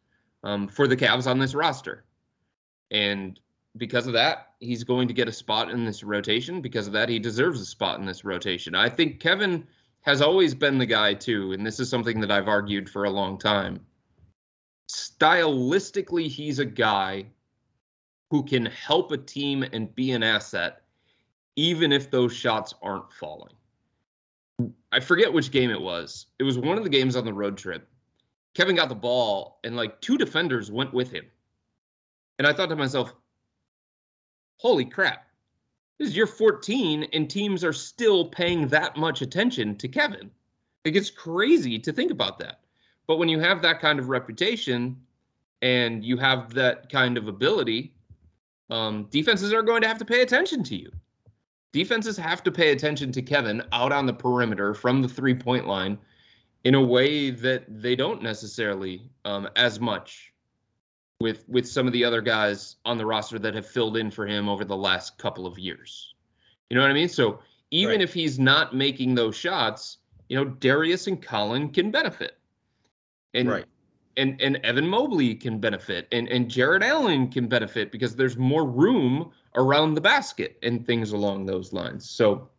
um, 0.45 0.69
for 0.69 0.87
the 0.87 0.97
Cavs 0.97 1.27
on 1.27 1.39
this 1.39 1.55
roster, 1.55 2.05
and 2.91 3.39
because 3.77 4.07
of 4.07 4.13
that, 4.13 4.53
he's 4.61 4.85
going 4.85 5.09
to 5.09 5.15
get 5.15 5.29
a 5.29 5.33
spot 5.33 5.71
in 5.71 5.85
this 5.85 6.05
rotation. 6.05 6.61
Because 6.61 6.87
of 6.87 6.93
that, 6.93 7.09
he 7.09 7.19
deserves 7.19 7.61
a 7.61 7.67
spot 7.67 7.99
in 7.99 8.07
this 8.07 8.25
rotation. 8.25 8.75
I 8.75 8.89
think 8.89 9.21
Kevin 9.21 9.67
has 10.03 10.23
always 10.23 10.55
been 10.55 10.79
the 10.79 10.87
guy 10.87 11.15
too, 11.15 11.53
and 11.53 11.67
this 11.67 11.81
is 11.81 11.91
something 11.91 12.21
that 12.21 12.31
I've 12.31 12.49
argued 12.49 12.89
for 12.89 13.05
a 13.05 13.11
long 13.11 13.39
time 13.39 13.81
stylistically, 14.93 16.29
he's 16.29 16.59
a 16.59 16.65
guy 16.65 17.27
who 18.31 18.43
can 18.43 18.67
help 18.67 19.13
a 19.13 19.17
team 19.17 19.63
and 19.73 19.95
be 19.95 20.13
an 20.13 20.23
asset, 20.23 20.83
even 21.57 21.93
if 21.93 22.11
those 22.11 22.33
shots 22.33 22.75
aren't 22.83 23.13
falling. 23.13 23.53
I 24.91 25.01
forget 25.01 25.33
which 25.33 25.51
game 25.51 25.71
it 25.71 25.81
was. 25.81 26.27
It 26.39 26.45
was 26.45 26.59
one 26.59 26.79
of 26.79 26.85
the 26.85 26.91
games 26.91 27.17
on 27.17 27.25
the 27.25 27.33
road 27.33 27.57
trip. 27.57 27.89
Kevin 28.55 28.77
got 28.77 28.89
the 28.89 28.95
ball, 28.95 29.59
and 29.65 29.77
like 29.77 30.01
two 30.01 30.19
defenders 30.19 30.71
went 30.71 30.93
with 30.93 31.11
him. 31.11 31.25
And 32.39 32.47
I 32.47 32.53
thought 32.53 32.69
to 32.69 32.77
myself, 32.77 33.15
holy 34.59 34.85
crap, 34.85 35.27
this 35.99 36.09
is 36.09 36.17
year 36.17 36.27
14, 36.27 37.05
and 37.13 37.29
teams 37.29 37.65
are 37.65 37.73
still 37.73 38.27
paying 38.27 38.69
that 38.69 38.97
much 38.97 39.23
attention 39.23 39.77
to 39.77 39.89
Kevin. 39.89 40.31
Like 40.85 40.97
it's 40.97 41.11
crazy 41.11 41.79
to 41.79 41.93
think 41.93 42.11
about 42.11 42.39
that. 42.41 42.62
But 43.07 43.19
when 43.19 43.29
you 43.29 43.41
have 43.41 43.63
that 43.63 43.81
kind 43.81 43.99
of 43.99 44.09
reputation 44.09 44.97
and 45.61 46.05
you 46.05 46.17
have 46.17 46.55
that 46.55 46.91
kind 46.91 47.17
of 47.17 47.29
ability, 47.29 47.95
um, 48.71 49.07
defenses 49.11 49.53
are 49.53 49.63
going 49.63 49.83
to 49.83 49.89
have 49.89 49.99
to 49.99 50.05
pay 50.05 50.23
attention 50.23 50.63
to 50.65 50.77
you. 50.77 50.91
Defenses 51.73 52.17
have 52.17 52.43
to 52.45 52.53
pay 52.53 52.73
attention 52.73 53.13
to 53.13 53.23
Kevin 53.23 53.63
out 53.73 53.93
on 53.93 54.07
the 54.07 54.13
perimeter 54.13 54.75
from 54.75 55.03
the 55.03 55.09
three 55.09 55.35
point 55.35 55.67
line 55.67 55.99
in 56.65 56.75
a 56.75 56.81
way 56.81 57.31
that 57.31 57.65
they 57.69 57.97
don't 57.97 58.23
necessarily 58.23 59.11
um, 59.25 59.49
as 59.57 59.81
much 59.81 60.33
with 61.21 61.49
with 61.49 61.67
some 61.67 61.87
of 61.87 61.93
the 61.93 62.05
other 62.05 62.21
guys 62.21 62.77
on 62.85 62.99
the 62.99 63.07
roster 63.07 63.39
that 63.39 63.55
have 63.55 63.67
filled 63.67 63.97
in 63.97 64.11
for 64.11 64.27
him 64.27 64.49
over 64.49 64.65
the 64.65 64.77
last 64.77 65.17
couple 65.19 65.47
of 65.47 65.59
years. 65.59 66.15
You 66.69 66.77
know 66.77 66.83
what 66.83 66.91
I 66.91 66.95
mean? 66.95 67.09
So 67.09 67.41
even 67.71 67.97
right. 67.97 68.03
if 68.03 68.13
he's 68.13 68.39
not 68.39 68.75
making 68.75 69.15
those 69.15 69.37
shots, 69.37 69.99
you 70.29 70.37
know, 70.37 70.45
Darius 70.45 71.07
and 71.07 71.23
Collin 71.23 71.71
can 71.71 71.91
benefit. 71.91 72.39
And 73.35 73.49
right. 73.49 73.65
and 74.17 74.41
and 74.41 74.57
Evan 74.59 74.87
Mobley 74.87 75.35
can 75.35 75.59
benefit 75.59 76.07
and 76.13 76.29
and 76.29 76.51
Jarrett 76.51 76.83
Allen 76.83 77.29
can 77.29 77.49
benefit 77.49 77.91
because 77.91 78.15
there's 78.15 78.37
more 78.37 78.65
room 78.67 79.33
around 79.55 79.95
the 79.95 80.01
basket 80.01 80.59
and 80.63 80.87
things 80.87 81.13
along 81.13 81.47
those 81.47 81.73
lines. 81.73 82.09
So 82.09 82.51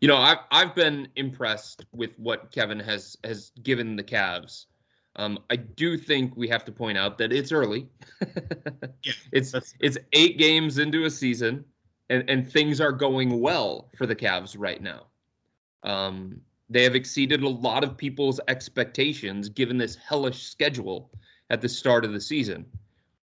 you 0.00 0.08
know, 0.08 0.16
I've 0.16 0.38
I've 0.50 0.74
been 0.74 1.08
impressed 1.16 1.86
with 1.92 2.18
what 2.18 2.52
Kevin 2.52 2.80
has 2.80 3.16
has 3.24 3.52
given 3.62 3.96
the 3.96 4.04
Cavs. 4.04 4.66
Um, 5.16 5.38
I 5.48 5.56
do 5.56 5.96
think 5.96 6.36
we 6.36 6.46
have 6.48 6.64
to 6.66 6.72
point 6.72 6.98
out 6.98 7.16
that 7.18 7.32
it's 7.32 7.50
early. 7.50 7.88
yeah, 9.02 9.12
it's 9.32 9.54
it's 9.80 9.96
eight 10.12 10.38
games 10.38 10.78
into 10.78 11.04
a 11.04 11.10
season, 11.10 11.64
and 12.10 12.28
and 12.28 12.50
things 12.50 12.80
are 12.80 12.92
going 12.92 13.40
well 13.40 13.90
for 13.96 14.06
the 14.06 14.14
Cavs 14.14 14.54
right 14.58 14.82
now. 14.82 15.06
Um, 15.82 16.42
they 16.68 16.82
have 16.82 16.94
exceeded 16.94 17.42
a 17.42 17.48
lot 17.48 17.84
of 17.84 17.96
people's 17.96 18.40
expectations 18.48 19.48
given 19.48 19.78
this 19.78 19.96
hellish 19.96 20.42
schedule 20.42 21.10
at 21.50 21.60
the 21.60 21.68
start 21.68 22.04
of 22.04 22.12
the 22.12 22.20
season. 22.20 22.66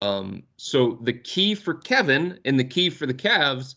Um, 0.01 0.43
so 0.57 0.99
the 1.01 1.13
key 1.13 1.55
for 1.55 1.75
Kevin 1.75 2.39
and 2.45 2.59
the 2.59 2.63
key 2.63 2.89
for 2.89 3.05
the 3.05 3.13
Cavs 3.13 3.75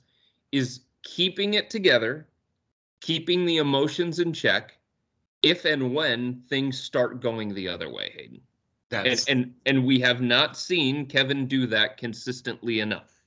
is 0.53 0.81
keeping 1.03 1.55
it 1.55 1.71
together, 1.71 2.27
keeping 3.01 3.45
the 3.45 3.59
emotions 3.59 4.19
in 4.19 4.33
check, 4.33 4.79
if 5.43 5.65
and 5.65 5.95
when 5.95 6.43
things 6.49 6.79
start 6.79 7.21
going 7.21 7.55
the 7.55 7.69
other 7.69 7.91
way, 7.91 8.13
Hayden. 8.17 8.41
That's... 8.91 9.27
And, 9.27 9.45
and 9.45 9.55
and 9.67 9.87
we 9.87 10.01
have 10.01 10.21
not 10.21 10.57
seen 10.57 11.07
Kevin 11.07 11.47
do 11.47 11.67
that 11.69 11.97
consistently 11.97 12.81
enough. 12.81 13.23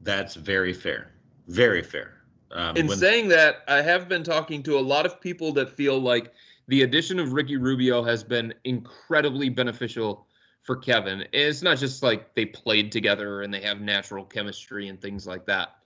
That's 0.00 0.34
very 0.34 0.72
fair. 0.72 1.10
Very 1.48 1.82
fair. 1.82 2.17
Um, 2.50 2.76
In 2.76 2.86
when... 2.86 2.98
saying 2.98 3.28
that, 3.28 3.62
I 3.68 3.82
have 3.82 4.08
been 4.08 4.22
talking 4.22 4.62
to 4.64 4.78
a 4.78 4.80
lot 4.80 5.06
of 5.06 5.20
people 5.20 5.52
that 5.54 5.70
feel 5.70 5.98
like 5.98 6.32
the 6.68 6.82
addition 6.82 7.18
of 7.18 7.32
Ricky 7.32 7.56
Rubio 7.56 8.02
has 8.02 8.22
been 8.22 8.54
incredibly 8.64 9.48
beneficial 9.48 10.26
for 10.62 10.76
Kevin. 10.76 11.24
It's 11.32 11.62
not 11.62 11.78
just 11.78 12.02
like 12.02 12.34
they 12.34 12.44
played 12.44 12.92
together 12.92 13.42
and 13.42 13.52
they 13.52 13.62
have 13.62 13.80
natural 13.80 14.24
chemistry 14.24 14.88
and 14.88 15.00
things 15.00 15.26
like 15.26 15.46
that. 15.46 15.76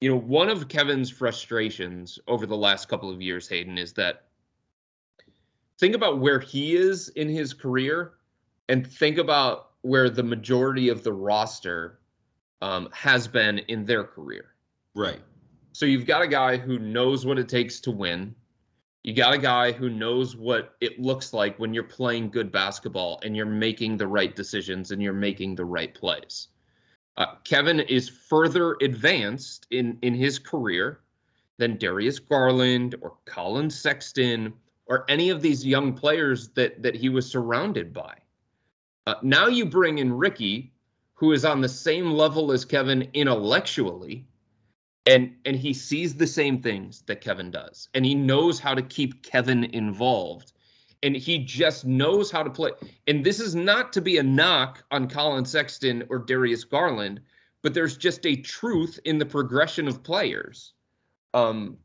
You 0.00 0.10
know, 0.10 0.18
one 0.18 0.48
of 0.48 0.68
Kevin's 0.68 1.10
frustrations 1.10 2.18
over 2.26 2.44
the 2.44 2.56
last 2.56 2.88
couple 2.88 3.10
of 3.10 3.22
years, 3.22 3.48
Hayden, 3.48 3.78
is 3.78 3.92
that 3.94 4.24
think 5.78 5.94
about 5.94 6.20
where 6.20 6.40
he 6.40 6.74
is 6.76 7.08
in 7.10 7.28
his 7.28 7.54
career 7.54 8.12
and 8.68 8.86
think 8.86 9.18
about 9.18 9.70
where 9.82 10.10
the 10.10 10.22
majority 10.22 10.88
of 10.88 11.02
the 11.02 11.12
roster 11.12 11.98
um, 12.60 12.88
has 12.92 13.26
been 13.26 13.58
in 13.60 13.84
their 13.84 14.04
career. 14.04 14.54
Right. 14.94 15.20
So 15.72 15.86
you've 15.86 16.06
got 16.06 16.22
a 16.22 16.28
guy 16.28 16.58
who 16.58 16.78
knows 16.78 17.24
what 17.24 17.38
it 17.38 17.48
takes 17.48 17.80
to 17.80 17.90
win. 17.90 18.34
You 19.02 19.14
got 19.14 19.34
a 19.34 19.38
guy 19.38 19.72
who 19.72 19.88
knows 19.88 20.36
what 20.36 20.76
it 20.80 21.00
looks 21.00 21.32
like 21.32 21.58
when 21.58 21.74
you're 21.74 21.82
playing 21.82 22.30
good 22.30 22.52
basketball 22.52 23.20
and 23.24 23.34
you're 23.36 23.46
making 23.46 23.96
the 23.96 24.06
right 24.06 24.36
decisions 24.36 24.90
and 24.90 25.02
you're 25.02 25.12
making 25.12 25.54
the 25.54 25.64
right 25.64 25.92
plays. 25.92 26.48
Uh, 27.16 27.34
Kevin 27.44 27.80
is 27.80 28.08
further 28.08 28.76
advanced 28.80 29.66
in 29.70 29.98
in 30.02 30.14
his 30.14 30.38
career 30.38 31.00
than 31.58 31.78
Darius 31.78 32.18
Garland 32.18 32.94
or 33.00 33.14
Collin 33.24 33.70
Sexton 33.70 34.52
or 34.86 35.04
any 35.08 35.30
of 35.30 35.42
these 35.42 35.66
young 35.66 35.94
players 35.94 36.48
that 36.50 36.82
that 36.82 36.94
he 36.94 37.08
was 37.08 37.30
surrounded 37.30 37.92
by. 37.92 38.14
Uh, 39.06 39.14
now 39.22 39.46
you 39.46 39.66
bring 39.66 39.98
in 39.98 40.12
Ricky, 40.12 40.72
who 41.14 41.32
is 41.32 41.44
on 41.44 41.60
the 41.60 41.68
same 41.68 42.12
level 42.12 42.52
as 42.52 42.64
Kevin 42.64 43.08
intellectually, 43.14 44.26
and 45.06 45.34
and 45.44 45.56
he 45.56 45.72
sees 45.72 46.14
the 46.14 46.26
same 46.26 46.62
things 46.62 47.02
that 47.06 47.20
Kevin 47.20 47.50
does. 47.50 47.88
And 47.94 48.04
he 48.04 48.14
knows 48.14 48.58
how 48.60 48.74
to 48.74 48.82
keep 48.82 49.22
Kevin 49.22 49.64
involved. 49.64 50.52
And 51.02 51.16
he 51.16 51.38
just 51.38 51.84
knows 51.84 52.30
how 52.30 52.44
to 52.44 52.50
play. 52.50 52.70
And 53.08 53.24
this 53.24 53.40
is 53.40 53.56
not 53.56 53.92
to 53.94 54.00
be 54.00 54.18
a 54.18 54.22
knock 54.22 54.84
on 54.92 55.08
Collin 55.08 55.44
Sexton 55.44 56.04
or 56.08 56.18
Darius 56.18 56.62
Garland 56.62 57.20
but 57.62 57.74
there's 57.74 57.96
just 57.96 58.26
a 58.26 58.36
truth 58.36 58.98
in 59.04 59.18
the 59.18 59.26
progression 59.26 59.88
of 59.88 60.02
players. 60.02 60.74
Um 61.32 61.78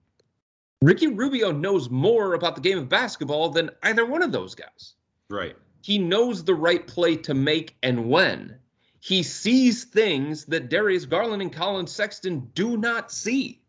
Ricky 0.82 1.08
Rubio 1.08 1.52
knows 1.52 1.90
more 1.90 2.36
about 2.36 2.56
the 2.56 2.62
game 2.62 2.78
of 2.78 2.88
basketball 2.90 3.50
than 3.50 3.72
either 3.82 4.06
one 4.06 4.22
of 4.22 4.32
those 4.32 4.54
guys. 4.54 4.94
Right. 5.30 5.56
He 5.82 5.98
knows 5.98 6.44
the 6.44 6.54
right 6.54 6.86
play 6.86 7.16
to 7.16 7.34
make 7.34 7.76
and 7.82 8.10
when 8.10 8.60
he 9.08 9.24
sees 9.24 9.86
things 9.86 10.44
that 10.44 10.68
Darius 10.68 11.06
Garland 11.06 11.42
and 11.42 11.54
Collin 11.54 11.88
Sexton 11.88 12.52
do 12.54 12.76
not 12.76 13.10
see. 13.10 13.62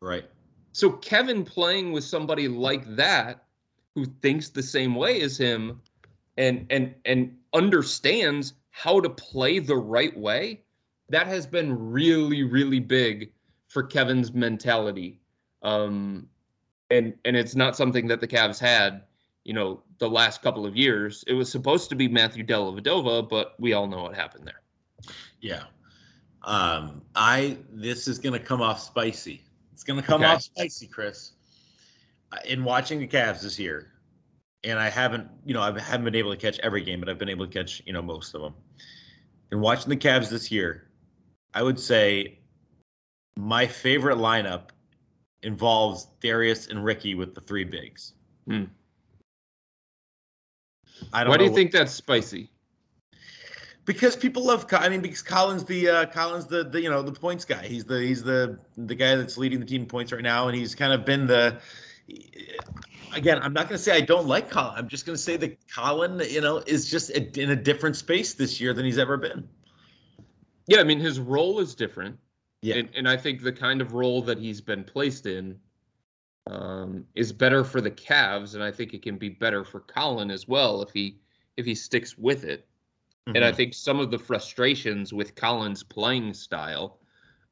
Right. 0.00 0.24
So 0.72 0.90
Kevin 0.90 1.44
playing 1.44 1.92
with 1.92 2.02
somebody 2.02 2.48
like 2.48 2.96
that 2.96 3.44
who 3.94 4.06
thinks 4.06 4.48
the 4.48 4.62
same 4.62 4.94
way 4.94 5.20
as 5.20 5.36
him 5.36 5.82
and 6.38 6.66
and 6.70 6.94
and 7.04 7.36
understands 7.52 8.54
how 8.70 8.98
to 9.00 9.10
play 9.10 9.58
the 9.58 9.76
right 9.76 10.18
way, 10.18 10.62
that 11.10 11.26
has 11.26 11.46
been 11.46 11.78
really 11.78 12.42
really 12.42 12.80
big 12.80 13.32
for 13.68 13.82
Kevin's 13.82 14.32
mentality. 14.32 15.20
Um 15.60 16.26
and 16.90 17.12
and 17.26 17.36
it's 17.36 17.54
not 17.54 17.76
something 17.76 18.06
that 18.06 18.22
the 18.22 18.28
Cavs 18.28 18.58
had, 18.58 19.02
you 19.44 19.52
know, 19.52 19.82
the 19.98 20.08
last 20.08 20.40
couple 20.40 20.64
of 20.64 20.74
years. 20.74 21.22
It 21.26 21.34
was 21.34 21.52
supposed 21.52 21.90
to 21.90 21.96
be 21.96 22.08
Matthew 22.08 22.46
Dellavedova, 22.46 23.28
but 23.28 23.56
we 23.58 23.74
all 23.74 23.86
know 23.86 24.04
what 24.04 24.14
happened 24.14 24.46
there. 24.46 24.62
Yeah. 25.40 25.64
Um, 26.42 27.02
I 27.14 27.58
this 27.72 28.08
is 28.08 28.18
gonna 28.18 28.38
come 28.38 28.62
off 28.62 28.80
spicy. 28.80 29.42
It's 29.72 29.84
gonna 29.84 30.02
come 30.02 30.22
okay. 30.22 30.32
off 30.32 30.42
spicy, 30.42 30.86
Chris. 30.86 31.32
In 32.44 32.64
watching 32.64 32.98
the 32.98 33.06
Cavs 33.06 33.42
this 33.42 33.58
year, 33.58 33.92
and 34.64 34.78
I 34.78 34.90
haven't, 34.90 35.28
you 35.44 35.54
know, 35.54 35.62
I 35.62 35.78
haven't 35.78 36.04
been 36.04 36.14
able 36.14 36.32
to 36.32 36.36
catch 36.36 36.58
every 36.60 36.82
game, 36.82 37.00
but 37.00 37.08
I've 37.08 37.18
been 37.18 37.28
able 37.28 37.46
to 37.46 37.52
catch, 37.52 37.82
you 37.86 37.92
know, 37.92 38.02
most 38.02 38.34
of 38.34 38.42
them. 38.42 38.54
In 39.52 39.60
watching 39.60 39.88
the 39.88 39.96
Cavs 39.96 40.28
this 40.28 40.50
year, 40.50 40.88
I 41.54 41.62
would 41.62 41.78
say 41.78 42.40
my 43.36 43.66
favorite 43.66 44.18
lineup 44.18 44.70
involves 45.42 46.08
Darius 46.20 46.66
and 46.66 46.84
Ricky 46.84 47.14
with 47.14 47.34
the 47.34 47.40
three 47.40 47.64
bigs. 47.64 48.14
Hmm. 48.46 48.64
I 51.12 51.22
don't 51.22 51.30
Why 51.30 51.36
do 51.36 51.44
you 51.44 51.50
what, 51.50 51.56
think 51.56 51.70
that's 51.70 51.92
spicy? 51.92 52.50
Because 53.86 54.16
people 54.16 54.44
love. 54.44 54.66
I 54.72 54.88
mean, 54.88 55.00
because 55.00 55.22
Collin's 55.22 55.64
the 55.64 55.88
uh, 55.88 56.06
Collin's 56.06 56.46
the, 56.46 56.64
the 56.64 56.80
you 56.82 56.90
know 56.90 57.02
the 57.02 57.12
points 57.12 57.44
guy. 57.44 57.64
He's 57.66 57.84
the 57.84 58.00
he's 58.00 58.22
the 58.22 58.58
the 58.76 58.94
guy 58.94 59.14
that's 59.14 59.38
leading 59.38 59.60
the 59.60 59.64
team 59.64 59.82
in 59.82 59.86
points 59.86 60.12
right 60.12 60.22
now, 60.22 60.48
and 60.48 60.56
he's 60.56 60.74
kind 60.74 60.92
of 60.92 61.04
been 61.04 61.26
the. 61.26 61.60
Again, 63.14 63.38
I'm 63.40 63.52
not 63.52 63.68
going 63.68 63.78
to 63.78 63.82
say 63.82 63.96
I 63.96 64.00
don't 64.00 64.26
like 64.26 64.50
Collin. 64.50 64.74
I'm 64.76 64.88
just 64.88 65.06
going 65.06 65.16
to 65.16 65.22
say 65.22 65.36
that 65.38 65.56
Collin, 65.68 66.20
you 66.28 66.40
know, 66.40 66.58
is 66.66 66.90
just 66.90 67.10
a, 67.10 67.40
in 67.40 67.50
a 67.50 67.56
different 67.56 67.96
space 67.96 68.34
this 68.34 68.60
year 68.60 68.74
than 68.74 68.84
he's 68.84 68.98
ever 68.98 69.16
been. 69.16 69.48
Yeah, 70.66 70.80
I 70.80 70.84
mean, 70.84 70.98
his 70.98 71.18
role 71.20 71.60
is 71.60 71.74
different. 71.74 72.18
Yeah, 72.62 72.76
and, 72.76 72.88
and 72.96 73.08
I 73.08 73.16
think 73.16 73.42
the 73.42 73.52
kind 73.52 73.80
of 73.80 73.92
role 73.92 74.20
that 74.22 74.38
he's 74.38 74.60
been 74.60 74.82
placed 74.82 75.26
in 75.26 75.56
um, 76.50 77.04
is 77.14 77.32
better 77.32 77.62
for 77.62 77.80
the 77.80 77.90
Cavs, 77.90 78.54
and 78.54 78.62
I 78.62 78.72
think 78.72 78.94
it 78.94 79.02
can 79.02 79.16
be 79.16 79.28
better 79.28 79.64
for 79.64 79.80
Collin 79.80 80.30
as 80.30 80.48
well 80.48 80.82
if 80.82 80.90
he 80.90 81.18
if 81.56 81.64
he 81.64 81.74
sticks 81.74 82.18
with 82.18 82.42
it. 82.44 82.66
Mm-hmm. 83.26 83.36
And 83.36 83.44
I 83.44 83.48
mm-hmm. 83.48 83.56
think 83.56 83.74
some 83.74 83.98
of 83.98 84.10
the 84.10 84.18
frustrations 84.18 85.12
with 85.12 85.34
Collin's 85.34 85.82
playing 85.82 86.34
style, 86.34 86.98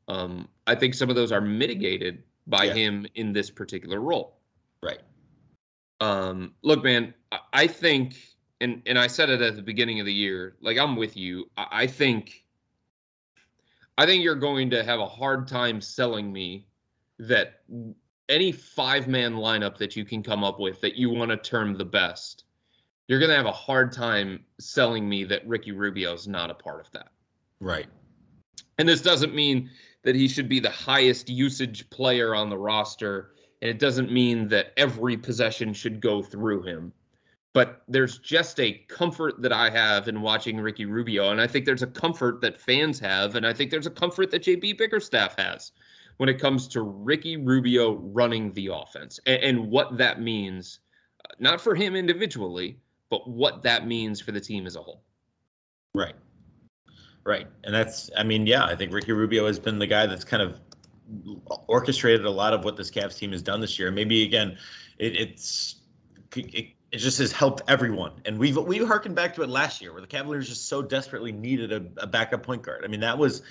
um, 0.09 0.49
I 0.67 0.75
think 0.75 0.95
some 0.95 1.11
of 1.11 1.17
those 1.17 1.33
are 1.33 1.41
mitigated 1.41 2.23
by 2.47 2.65
yeah. 2.65 2.75
him 2.75 3.07
in 3.15 3.33
this 3.33 3.51
particular 3.51 4.01
role. 4.01 4.39
Right. 4.83 5.01
Um, 6.01 6.55
look, 6.63 6.85
man, 6.85 7.15
I 7.53 7.67
think 7.67 8.17
and 8.61 8.83
and 8.87 8.99
I 8.99 9.07
said 9.07 9.31
it 9.31 9.41
at 9.41 9.57
the 9.57 9.63
beginning 9.63 10.01
of 10.01 10.07
the 10.07 10.13
year. 10.13 10.57
Like 10.61 10.79
I'm 10.79 10.97
with 10.97 11.17
you. 11.17 11.51
I, 11.57 11.67
I 11.73 11.87
think 11.87 12.45
I 13.99 14.07
think 14.07 14.23
you're 14.23 14.35
going 14.35 14.71
to 14.71 14.85
have 14.85 15.01
a 15.01 15.07
hard 15.07 15.49
time 15.49 15.81
selling 15.81 16.33
me 16.33 16.67
that 17.19 17.63
any 18.29 18.53
five 18.53 19.07
man 19.07 19.35
lineup 19.35 19.77
that 19.79 19.97
you 19.97 20.05
can 20.05 20.23
come 20.23 20.43
up 20.45 20.59
with 20.59 20.81
that 20.81 20.97
you 20.97 21.11
want 21.11 21.31
to 21.31 21.37
term 21.37 21.77
the 21.77 21.85
best, 21.85 22.45
you're 23.09 23.19
going 23.19 23.31
to 23.31 23.37
have 23.37 23.47
a 23.47 23.53
hard 23.53 23.93
time 23.93 24.45
selling 24.59 25.09
me 25.09 25.25
that 25.25 25.47
Ricky 25.47 25.73
Rubio 25.73 26.15
is 26.15 26.27
not 26.27 26.51
a 26.51 26.55
part 26.55 26.81
of 26.81 26.91
that. 26.93 27.09
Right. 27.61 27.87
And 28.79 28.89
this 28.89 29.03
doesn't 29.03 29.35
mean 29.35 29.71
that 30.03 30.15
he 30.15 30.29
should 30.29 30.49
be 30.49 30.61
the 30.61 30.71
highest 30.71 31.29
usage 31.29 31.89
player 31.91 32.35
on 32.35 32.49
the 32.49 32.59
roster. 32.59 33.33
And 33.63 33.71
it 33.71 33.79
doesn't 33.79 34.11
mean 34.11 34.49
that 34.49 34.73
every 34.77 35.17
possession 35.17 35.73
should 35.73 36.01
go 36.01 36.23
through 36.23 36.63
him. 36.63 36.93
But 37.53 37.83
there's 37.87 38.19
just 38.19 38.59
a 38.59 38.85
comfort 38.89 39.41
that 39.43 39.53
I 39.53 39.71
have 39.71 40.09
in 40.09 40.21
watching 40.21 40.59
Ricky 40.59 40.87
Rubio. 40.87 41.31
And 41.31 41.41
I 41.41 41.47
think 41.47 41.65
there's 41.65 41.83
a 41.83 41.89
comfort 41.89 42.41
that 42.41 42.61
fans 42.61 42.99
have. 42.99 43.37
And 43.37 43.47
I 43.47 43.53
think 43.53 43.71
there's 43.71 43.87
a 43.87 43.91
comfort 43.91 44.31
that 44.33 44.43
JB 44.43 44.77
Bickerstaff 44.77 45.39
has 45.39 45.73
when 46.17 46.29
it 46.29 46.41
comes 46.41 46.69
to 46.69 46.83
Ricky 46.83 47.37
Rubio 47.37 47.95
running 47.95 48.53
the 48.53 48.71
offense 48.73 49.21
and, 49.27 49.43
and 49.43 49.71
what 49.71 49.99
that 49.99 50.21
means, 50.21 50.81
uh, 51.25 51.35
not 51.39 51.61
for 51.61 51.75
him 51.75 51.97
individually, 51.97 52.79
but 53.15 53.31
what 53.31 53.63
that 53.63 53.87
means 53.87 54.21
for 54.21 54.33
the 54.33 54.41
team 54.41 54.67
as 54.67 54.75
a 54.75 54.83
whole. 54.83 55.05
Right. 55.95 56.17
Right. 57.25 57.47
And 57.63 57.73
that's, 57.73 58.11
I 58.17 58.25
mean, 58.25 58.45
yeah, 58.45 58.65
I 58.65 58.75
think 58.75 58.93
Ricky 58.93 59.13
Rubio 59.13 59.47
has 59.47 59.57
been 59.57 59.79
the 59.79 59.87
guy 59.87 60.05
that's 60.05 60.25
kind 60.25 60.43
of 60.43 60.61
orchestrated 61.69 62.27
a 62.27 62.31
lot 62.31 62.53
of 62.53 62.65
what 62.65 62.77
this 62.77 62.91
Cavs 62.91 63.17
team 63.17 63.31
has 63.31 63.41
done 63.41 63.61
this 63.61 63.79
year. 63.79 63.93
Maybe 63.93 64.25
again, 64.25 64.59
it, 64.99 65.15
it's, 65.15 65.77
it, 66.35 66.74
it 66.95 66.99
just 66.99 67.19
has 67.19 67.33
helped 67.33 67.61
everyone. 67.67 68.13
And 68.25 68.39
we've 68.39 68.57
we 68.57 68.79
harkened 68.79 69.17
back 69.17 69.35
to 69.35 69.43
it 69.43 69.49
last 69.49 69.83
year 69.83 69.91
where 69.91 70.01
the 70.01 70.07
Cavaliers 70.07 70.49
just 70.49 70.69
so 70.69 70.81
desperately 70.81 71.33
needed 71.33 71.73
a, 71.73 71.85
a 72.01 72.07
backup 72.07 72.45
point 72.45 72.63
guard. 72.63 72.85
I 72.85 72.87
mean, 72.87 73.01
that 73.01 73.19
was 73.19 73.43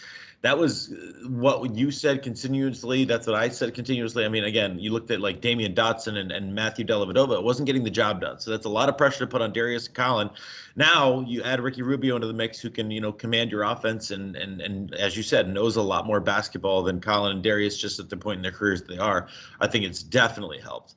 that 0.44 0.58
was 0.58 0.94
what 1.28 1.76
you 1.76 1.92
said 1.92 2.24
continuously. 2.24 3.04
That's 3.04 3.28
what 3.28 3.36
I 3.36 3.50
said 3.50 3.74
continuously. 3.74 4.24
I 4.24 4.30
mean, 4.30 4.46
again, 4.46 4.80
you 4.80 4.94
looked 4.94 5.12
at 5.12 5.20
like 5.20 5.42
Damyean 5.42 5.76
Dotson 5.76 6.16
and, 6.16 6.32
and 6.32 6.56
Matthew 6.56 6.86
Dellavedova. 6.86 7.38
It 7.38 7.44
wasn't 7.44 7.66
getting 7.66 7.84
the 7.84 7.90
job 7.90 8.22
done. 8.22 8.40
So 8.40 8.50
that's 8.50 8.66
a 8.66 8.70
lot 8.70 8.88
of 8.88 8.98
pressure 8.98 9.20
to 9.20 9.28
put 9.28 9.42
on 9.42 9.52
Darius 9.52 9.90
Collin. 9.90 10.30
Now 10.78 11.20
you 11.28 11.44
add 11.44 11.60
Ricky 11.60 11.82
Rubio 11.82 12.16
into 12.16 12.28
the 12.28 12.34
mix 12.34 12.62
who 12.62 12.70
can, 12.70 12.92
you 12.92 13.02
know, 13.02 13.12
command 13.12 13.52
your 13.52 13.64
offense 13.64 14.12
and 14.12 14.38
and 14.38 14.62
and 14.62 14.96
as 14.96 15.18
you 15.18 15.24
said, 15.24 15.50
knows 15.50 15.76
a 15.76 15.82
lot 15.82 16.08
more 16.08 16.22
basketball 16.22 16.82
than 16.82 17.02
Collin 17.02 17.34
and 17.34 17.44
Darius 17.44 17.78
just 17.78 18.00
at 18.00 18.10
the 18.10 18.16
point 18.16 18.38
in 18.38 18.42
their 18.42 18.54
careers 18.54 18.82
that 18.84 18.88
they 18.88 19.00
are. 19.00 19.28
I 19.60 19.68
think 19.68 19.84
it's 19.84 20.02
definitely 20.02 20.60
helped. 20.60 20.96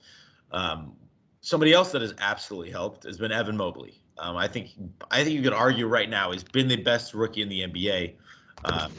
Um, 0.52 0.92
somebody 1.46 1.72
else 1.72 1.92
that 1.92 2.02
has 2.02 2.12
absolutely 2.18 2.72
helped 2.72 3.04
has 3.04 3.18
been 3.18 3.30
Evan 3.30 3.56
Mobley. 3.56 4.02
Um, 4.18 4.36
I 4.36 4.48
think 4.48 4.70
I 5.12 5.22
think 5.22 5.36
you 5.36 5.42
could 5.42 5.52
argue 5.52 5.86
right 5.86 6.10
now 6.10 6.32
he's 6.32 6.42
been 6.42 6.66
the 6.66 6.82
best 6.82 7.14
rookie 7.14 7.40
in 7.40 7.48
the 7.48 7.60
NBA. 7.60 8.14
Um, 8.64 8.92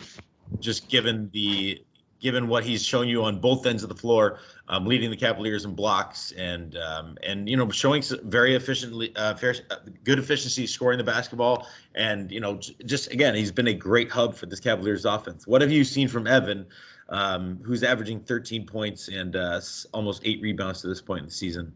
just 0.59 0.87
given 0.87 1.29
the 1.33 1.83
given 2.21 2.47
what 2.47 2.63
he's 2.63 2.85
shown 2.85 3.09
you 3.09 3.21
on 3.25 3.39
both 3.41 3.65
ends 3.65 3.83
of 3.83 3.89
the 3.89 3.95
floor, 3.95 4.39
um, 4.69 4.85
leading 4.85 5.11
the 5.11 5.17
Cavaliers 5.17 5.65
in 5.65 5.75
blocks 5.75 6.31
and 6.37 6.77
um, 6.77 7.17
and 7.21 7.49
you 7.49 7.57
know 7.57 7.69
showing 7.69 8.01
very 8.23 8.55
efficiently 8.55 9.13
uh, 9.17 9.35
fair, 9.35 9.53
uh, 9.69 9.75
good 10.05 10.17
efficiency 10.17 10.65
scoring 10.65 10.97
the 10.97 11.03
basketball 11.03 11.67
and 11.95 12.31
you 12.31 12.39
know 12.39 12.61
just 12.85 13.11
again 13.11 13.35
he's 13.35 13.51
been 13.51 13.67
a 13.67 13.73
great 13.73 14.09
hub 14.09 14.33
for 14.33 14.45
this 14.45 14.61
Cavaliers 14.61 15.03
offense. 15.03 15.45
What 15.47 15.61
have 15.61 15.71
you 15.71 15.83
seen 15.83 16.07
from 16.07 16.27
Evan, 16.27 16.65
um, 17.09 17.59
who's 17.61 17.83
averaging 17.83 18.21
13 18.21 18.65
points 18.65 19.09
and 19.09 19.35
uh, 19.35 19.59
almost 19.93 20.21
eight 20.23 20.41
rebounds 20.41 20.79
to 20.83 20.87
this 20.87 21.01
point 21.01 21.19
in 21.19 21.25
the 21.25 21.31
season, 21.31 21.73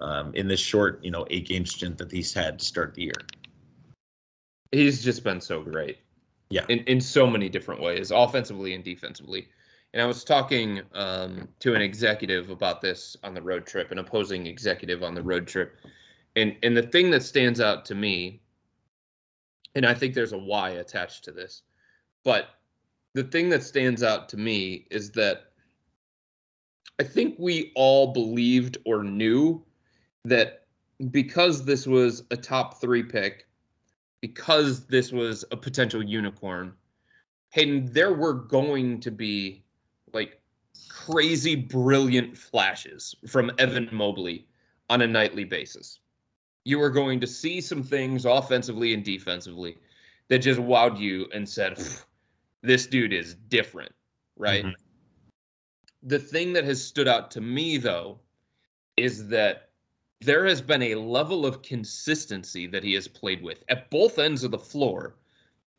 um, 0.00 0.34
in 0.34 0.48
this 0.48 0.60
short 0.60 1.04
you 1.04 1.10
know 1.10 1.26
eight 1.30 1.46
game 1.46 1.66
stint 1.66 1.98
that 1.98 2.10
he's 2.10 2.32
had 2.32 2.58
to 2.58 2.64
start 2.64 2.94
the 2.94 3.02
year? 3.02 3.20
He's 4.72 5.04
just 5.04 5.22
been 5.24 5.40
so 5.40 5.62
great. 5.62 5.98
Yeah. 6.50 6.64
In 6.68 6.80
in 6.80 7.00
so 7.00 7.26
many 7.26 7.48
different 7.48 7.80
ways, 7.80 8.10
offensively 8.10 8.74
and 8.74 8.84
defensively. 8.84 9.48
And 9.92 10.02
I 10.02 10.06
was 10.06 10.24
talking 10.24 10.82
um, 10.92 11.46
to 11.60 11.74
an 11.74 11.80
executive 11.80 12.50
about 12.50 12.80
this 12.80 13.16
on 13.22 13.32
the 13.32 13.40
road 13.40 13.64
trip, 13.64 13.92
an 13.92 13.98
opposing 13.98 14.46
executive 14.46 15.04
on 15.04 15.14
the 15.14 15.22
road 15.22 15.46
trip. 15.46 15.76
And 16.36 16.56
and 16.64 16.76
the 16.76 16.82
thing 16.82 17.10
that 17.12 17.22
stands 17.22 17.60
out 17.60 17.84
to 17.86 17.94
me, 17.94 18.42
and 19.76 19.86
I 19.86 19.94
think 19.94 20.14
there's 20.14 20.32
a 20.32 20.38
why 20.38 20.70
attached 20.70 21.24
to 21.24 21.32
this, 21.32 21.62
but 22.24 22.48
the 23.14 23.22
thing 23.22 23.48
that 23.50 23.62
stands 23.62 24.02
out 24.02 24.28
to 24.30 24.36
me 24.36 24.86
is 24.90 25.12
that 25.12 25.52
I 26.98 27.04
think 27.04 27.36
we 27.38 27.72
all 27.76 28.12
believed 28.12 28.78
or 28.84 29.04
knew 29.04 29.64
that 30.24 30.66
because 31.10 31.64
this 31.64 31.86
was 31.86 32.24
a 32.30 32.36
top 32.36 32.80
three 32.80 33.02
pick, 33.02 33.46
because 34.20 34.86
this 34.86 35.12
was 35.12 35.44
a 35.50 35.56
potential 35.56 36.02
unicorn, 36.02 36.72
Hayden, 37.50 37.92
there 37.92 38.14
were 38.14 38.32
going 38.32 39.00
to 39.00 39.10
be 39.10 39.64
like 40.12 40.40
crazy 40.88 41.54
brilliant 41.54 42.36
flashes 42.36 43.14
from 43.26 43.52
Evan 43.58 43.88
Mobley 43.92 44.46
on 44.90 45.02
a 45.02 45.06
nightly 45.06 45.44
basis. 45.44 46.00
You 46.64 46.78
were 46.78 46.90
going 46.90 47.20
to 47.20 47.26
see 47.26 47.60
some 47.60 47.82
things 47.82 48.24
offensively 48.24 48.94
and 48.94 49.04
defensively 49.04 49.76
that 50.28 50.38
just 50.38 50.58
wowed 50.58 50.98
you 50.98 51.26
and 51.34 51.48
said, 51.48 51.78
this 52.62 52.86
dude 52.86 53.12
is 53.12 53.34
different, 53.34 53.92
right? 54.36 54.64
Mm-hmm. 54.64 54.72
The 56.04 56.18
thing 56.18 56.52
that 56.54 56.64
has 56.64 56.82
stood 56.82 57.08
out 57.08 57.30
to 57.32 57.40
me, 57.40 57.76
though, 57.76 58.18
is 58.96 59.28
that 59.28 59.70
there 60.24 60.46
has 60.46 60.62
been 60.62 60.82
a 60.82 60.94
level 60.94 61.44
of 61.44 61.62
consistency 61.62 62.66
that 62.66 62.82
he 62.82 62.94
has 62.94 63.06
played 63.06 63.42
with 63.42 63.62
at 63.68 63.90
both 63.90 64.18
ends 64.18 64.44
of 64.44 64.50
the 64.50 64.58
floor 64.58 65.16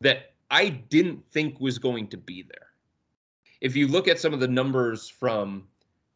that 0.01 0.33
I 0.51 0.69
didn't 0.69 1.25
think 1.31 1.59
was 1.59 1.79
going 1.79 2.07
to 2.09 2.17
be 2.17 2.43
there. 2.43 2.67
If 3.61 3.75
you 3.75 3.87
look 3.87 4.07
at 4.07 4.19
some 4.19 4.33
of 4.33 4.39
the 4.39 4.47
numbers 4.47 5.09
from 5.09 5.67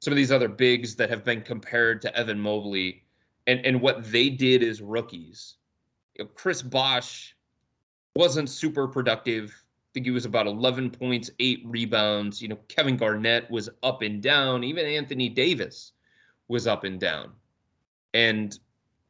some 0.02 0.14
of 0.14 0.18
these 0.18 0.32
other 0.32 0.48
bigs 0.48 0.96
that 0.96 1.10
have 1.10 1.26
been 1.26 1.42
compared 1.42 2.02
to 2.04 2.16
Evan 2.16 2.40
Mobley 2.40 3.04
and, 3.48 3.66
and 3.66 3.82
what 3.82 4.12
they 4.12 4.30
did 4.30 4.64
as 4.64 4.82
rookies, 4.82 5.56
you 6.16 6.24
know, 6.24 6.30
Chris 6.36 6.62
Bosh 6.62 7.36
wasn't 8.16 8.50
super 8.50 8.88
productive. 8.88 9.50
I 9.50 9.90
think 9.94 10.06
he 10.06 10.12
was 10.12 10.26
about 10.26 10.46
11 10.46 10.92
points, 10.92 11.32
eight 11.40 11.64
rebounds. 11.66 12.42
You 12.42 12.50
know, 12.50 12.60
Kevin 12.68 12.98
Garnett 12.98 13.50
was 13.50 13.70
up 13.82 14.04
and 14.04 14.22
down. 14.22 14.64
Even 14.64 14.86
Anthony 14.86 15.30
Davis 15.30 15.94
was 16.48 16.68
up 16.68 16.84
and 16.84 17.00
down. 17.00 17.32
And 18.14 18.58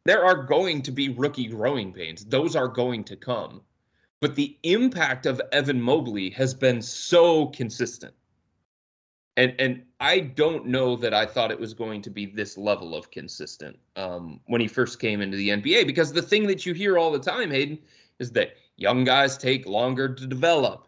there 0.05 0.25
are 0.25 0.43
going 0.43 0.81
to 0.83 0.91
be 0.91 1.09
rookie 1.09 1.47
growing 1.47 1.93
pains. 1.93 2.25
Those 2.25 2.55
are 2.55 2.67
going 2.67 3.03
to 3.05 3.15
come. 3.15 3.61
But 4.21 4.35
the 4.35 4.57
impact 4.63 5.25
of 5.25 5.41
Evan 5.51 5.81
Mobley 5.81 6.29
has 6.31 6.53
been 6.53 6.81
so 6.81 7.47
consistent. 7.47 8.13
And 9.37 9.55
and 9.59 9.83
I 10.01 10.19
don't 10.19 10.65
know 10.65 10.95
that 10.97 11.13
I 11.13 11.25
thought 11.25 11.51
it 11.51 11.59
was 11.59 11.73
going 11.73 12.01
to 12.01 12.09
be 12.09 12.25
this 12.25 12.57
level 12.57 12.95
of 12.95 13.11
consistent 13.11 13.77
um, 13.95 14.41
when 14.47 14.59
he 14.59 14.67
first 14.67 14.99
came 14.99 15.21
into 15.21 15.37
the 15.37 15.49
NBA 15.49 15.85
because 15.85 16.11
the 16.11 16.21
thing 16.21 16.47
that 16.47 16.65
you 16.65 16.73
hear 16.73 16.97
all 16.97 17.11
the 17.11 17.19
time, 17.19 17.51
Hayden, 17.51 17.79
is 18.19 18.31
that 18.31 18.55
young 18.75 19.05
guys 19.05 19.37
take 19.37 19.65
longer 19.65 20.13
to 20.13 20.27
develop. 20.27 20.87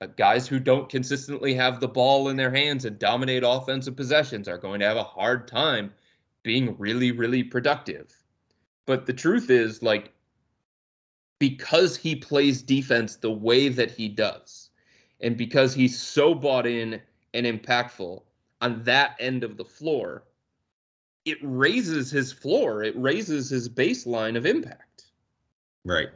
Uh, 0.00 0.06
guys 0.16 0.46
who 0.46 0.60
don't 0.60 0.88
consistently 0.88 1.54
have 1.54 1.80
the 1.80 1.88
ball 1.88 2.28
in 2.28 2.36
their 2.36 2.52
hands 2.52 2.84
and 2.84 3.00
dominate 3.00 3.42
offensive 3.44 3.96
possessions 3.96 4.46
are 4.46 4.58
going 4.58 4.78
to 4.78 4.86
have 4.86 4.96
a 4.96 5.02
hard 5.02 5.48
time 5.48 5.92
being 6.42 6.76
really, 6.78 7.12
really 7.12 7.42
productive. 7.42 8.14
But 8.86 9.06
the 9.06 9.12
truth 9.12 9.50
is, 9.50 9.82
like, 9.82 10.12
because 11.38 11.96
he 11.96 12.16
plays 12.16 12.62
defense 12.62 13.16
the 13.16 13.30
way 13.30 13.68
that 13.68 13.90
he 13.90 14.08
does, 14.08 14.70
and 15.20 15.36
because 15.36 15.74
he's 15.74 15.98
so 15.98 16.34
bought 16.34 16.66
in 16.66 17.00
and 17.34 17.46
impactful 17.46 18.22
on 18.60 18.82
that 18.84 19.16
end 19.20 19.44
of 19.44 19.56
the 19.56 19.64
floor, 19.64 20.24
it 21.24 21.38
raises 21.42 22.10
his 22.10 22.32
floor, 22.32 22.82
it 22.82 22.98
raises 22.98 23.50
his 23.50 23.68
baseline 23.68 24.36
of 24.36 24.46
impact. 24.46 25.04
Right. 25.84 26.08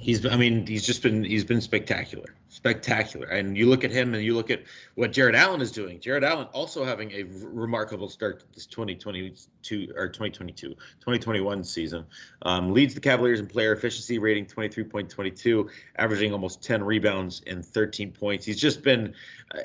He's, 0.00 0.24
I 0.24 0.36
mean, 0.36 0.66
he's 0.66 0.86
just 0.86 1.02
been, 1.02 1.24
he's 1.24 1.44
been 1.44 1.60
spectacular 1.60 2.37
spectacular. 2.58 3.28
And 3.28 3.56
you 3.56 3.68
look 3.68 3.84
at 3.84 3.92
him 3.92 4.14
and 4.14 4.24
you 4.24 4.34
look 4.34 4.50
at 4.50 4.64
what 4.96 5.12
Jarrett 5.12 5.36
Allen 5.36 5.60
is 5.60 5.70
doing. 5.70 6.00
Jarrett 6.00 6.24
Allen 6.24 6.48
also 6.52 6.84
having 6.84 7.12
a 7.12 7.22
remarkable 7.22 8.08
start 8.08 8.40
to 8.40 8.46
this 8.52 8.66
2022 9.68 9.92
or 9.96 10.08
2022, 10.08 10.68
2021 10.70 11.64
season. 11.64 12.04
Um, 12.42 12.72
leads 12.72 12.94
the 12.94 13.00
Cavaliers 13.00 13.40
in 13.40 13.46
player 13.46 13.72
efficiency 13.72 14.18
rating 14.18 14.46
23.22, 14.46 15.68
averaging 15.96 16.32
almost 16.32 16.62
10 16.62 16.82
rebounds 16.82 17.42
and 17.46 17.64
13 17.64 18.12
points. 18.12 18.44
He's 18.44 18.60
just 18.60 18.82
been 18.82 19.14
uh, 19.54 19.60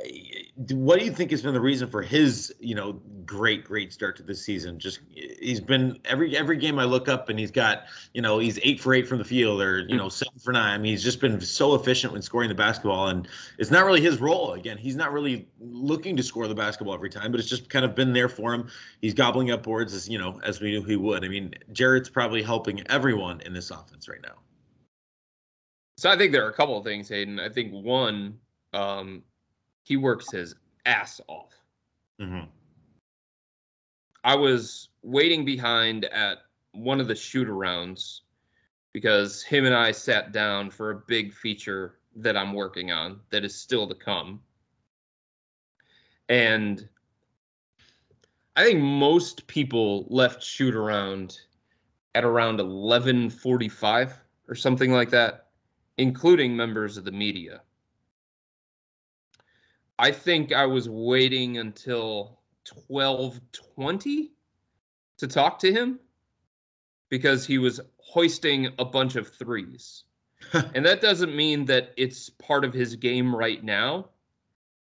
what 0.72 0.98
do 0.98 1.04
you 1.04 1.12
think 1.12 1.32
has 1.32 1.42
been 1.42 1.54
the 1.54 1.60
reason 1.60 1.90
for 1.90 2.02
his, 2.02 2.54
you 2.60 2.74
know, 2.74 3.02
great 3.26 3.66
great 3.66 3.92
start 3.92 4.16
to 4.16 4.24
this 4.24 4.44
season? 4.44 4.80
Just 4.80 5.00
he's 5.10 5.60
been 5.60 6.00
every 6.06 6.38
every 6.38 6.56
game 6.56 6.80
I 6.80 6.86
look 6.86 7.10
up 7.10 7.28
and 7.28 7.38
he's 7.38 7.52
got, 7.52 7.84
you 8.14 8.22
know, 8.22 8.40
he's 8.40 8.60
8 8.64 8.80
for 8.80 8.94
8 8.94 9.08
from 9.08 9.18
the 9.18 9.26
field 9.26 9.62
or, 9.62 9.80
you 9.80 9.98
know, 9.98 10.08
7 10.08 10.32
for 10.40 10.54
9. 10.54 10.62
I 10.62 10.78
mean, 10.78 10.92
he's 10.92 11.04
just 11.04 11.20
been 11.20 11.42
so 11.42 11.76
efficient 11.76 12.14
when 12.14 12.22
scoring 12.22 12.48
the 12.48 12.56
basketball, 12.56 13.10
and 13.10 13.28
it's 13.58 13.72
not 13.72 13.86
really 13.86 14.00
his 14.00 14.22
role. 14.22 14.54
Again, 14.54 14.78
he's 14.78 14.96
not 14.96 15.12
really 15.12 15.48
looking 15.60 16.16
to 16.16 16.24
score 16.24 16.48
the 16.48 16.56
basketball 16.56 16.94
every 16.94 17.10
time, 17.10 17.32
but 17.32 17.40
it's 17.42 17.50
just 17.50 17.70
kind 17.70 17.84
of 17.84 17.94
been 17.94 18.14
there 18.14 18.30
for 18.30 18.54
him. 18.54 18.70
He's 19.02 19.14
gobbling 19.14 19.52
up 19.52 19.64
boards 19.64 19.93
as 19.94 20.10
you 20.10 20.18
know 20.18 20.40
as 20.44 20.62
we 20.62 20.72
knew 20.72 20.84
he 20.84 20.96
would. 20.96 21.24
I 21.24 21.28
mean, 21.28 21.54
Jarrett's 21.72 22.10
probably 22.10 22.44
helping 22.44 22.86
everyone 22.88 23.42
in 23.42 23.54
this 23.54 23.72
offense 23.72 24.08
right 24.08 24.22
now. 24.22 24.36
So 25.98 26.10
I 26.10 26.18
think 26.18 26.32
there 26.32 26.46
are 26.46 26.50
a 26.50 26.54
couple 26.54 26.78
of 26.78 26.84
things, 26.84 27.10
Hayden. 27.10 27.40
I 27.40 27.50
think 27.50 27.72
one, 27.72 28.38
um, 28.74 29.24
he 29.84 29.96
works 29.98 30.32
his 30.32 30.56
ass 30.86 31.22
off. 31.28 31.54
Mm-hmm. 32.20 32.46
I 34.24 34.36
was 34.36 34.90
waiting 35.02 35.46
behind 35.46 36.06
at 36.06 36.40
one 36.72 37.00
of 37.00 37.08
the 37.08 37.16
shoot 37.16 37.48
arounds 37.48 38.22
because 38.94 39.44
him 39.44 39.66
and 39.66 39.76
I 39.76 39.92
sat 39.92 40.32
down 40.32 40.70
for 40.70 40.92
a 40.92 41.04
big 41.08 41.34
feature 41.34 42.00
that 42.16 42.38
I'm 42.38 42.54
working 42.54 42.92
on 42.92 43.20
that 43.32 43.44
is 43.44 43.56
still 43.56 43.88
to 43.88 43.96
come. 43.96 44.40
And 46.30 46.88
I 48.56 48.64
think 48.64 48.82
most 48.82 49.48
people 49.48 50.06
left 50.10 50.44
shoot 50.44 50.76
around 50.76 51.40
at 52.14 52.24
around 52.24 52.60
11:45 52.60 54.14
or 54.48 54.56
something 54.56 54.92
like 54.92 55.10
that, 55.10 55.48
including 55.98 56.56
members 56.56 56.98
of 56.98 57.06
the 57.06 57.12
media. 57.12 57.62
I 59.98 60.12
think 60.12 60.52
I 60.52 60.66
was 60.66 60.88
waiting 60.88 61.58
until 61.58 62.40
12:20 62.66 64.32
to 65.18 65.28
talk 65.28 65.60
to 65.60 65.72
him 65.72 66.00
because 67.10 67.46
he 67.46 67.58
was 67.58 67.80
hoisting 67.98 68.68
a 68.78 68.86
bunch 68.86 69.16
of 69.16 69.28
threes. 69.28 70.04
and 70.54 70.86
that 70.86 71.02
doesn't 71.02 71.36
mean 71.36 71.66
that 71.66 71.94
it's 71.98 72.30
part 72.30 72.66
of 72.66 72.74
his 72.74 72.96
game 72.96 73.36
right 73.36 73.64
now, 73.64 74.10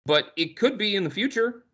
but 0.06 0.32
it 0.36 0.56
could 0.56 0.78
be 0.78 0.96
in 0.96 1.04
the 1.04 1.10
future. 1.10 1.64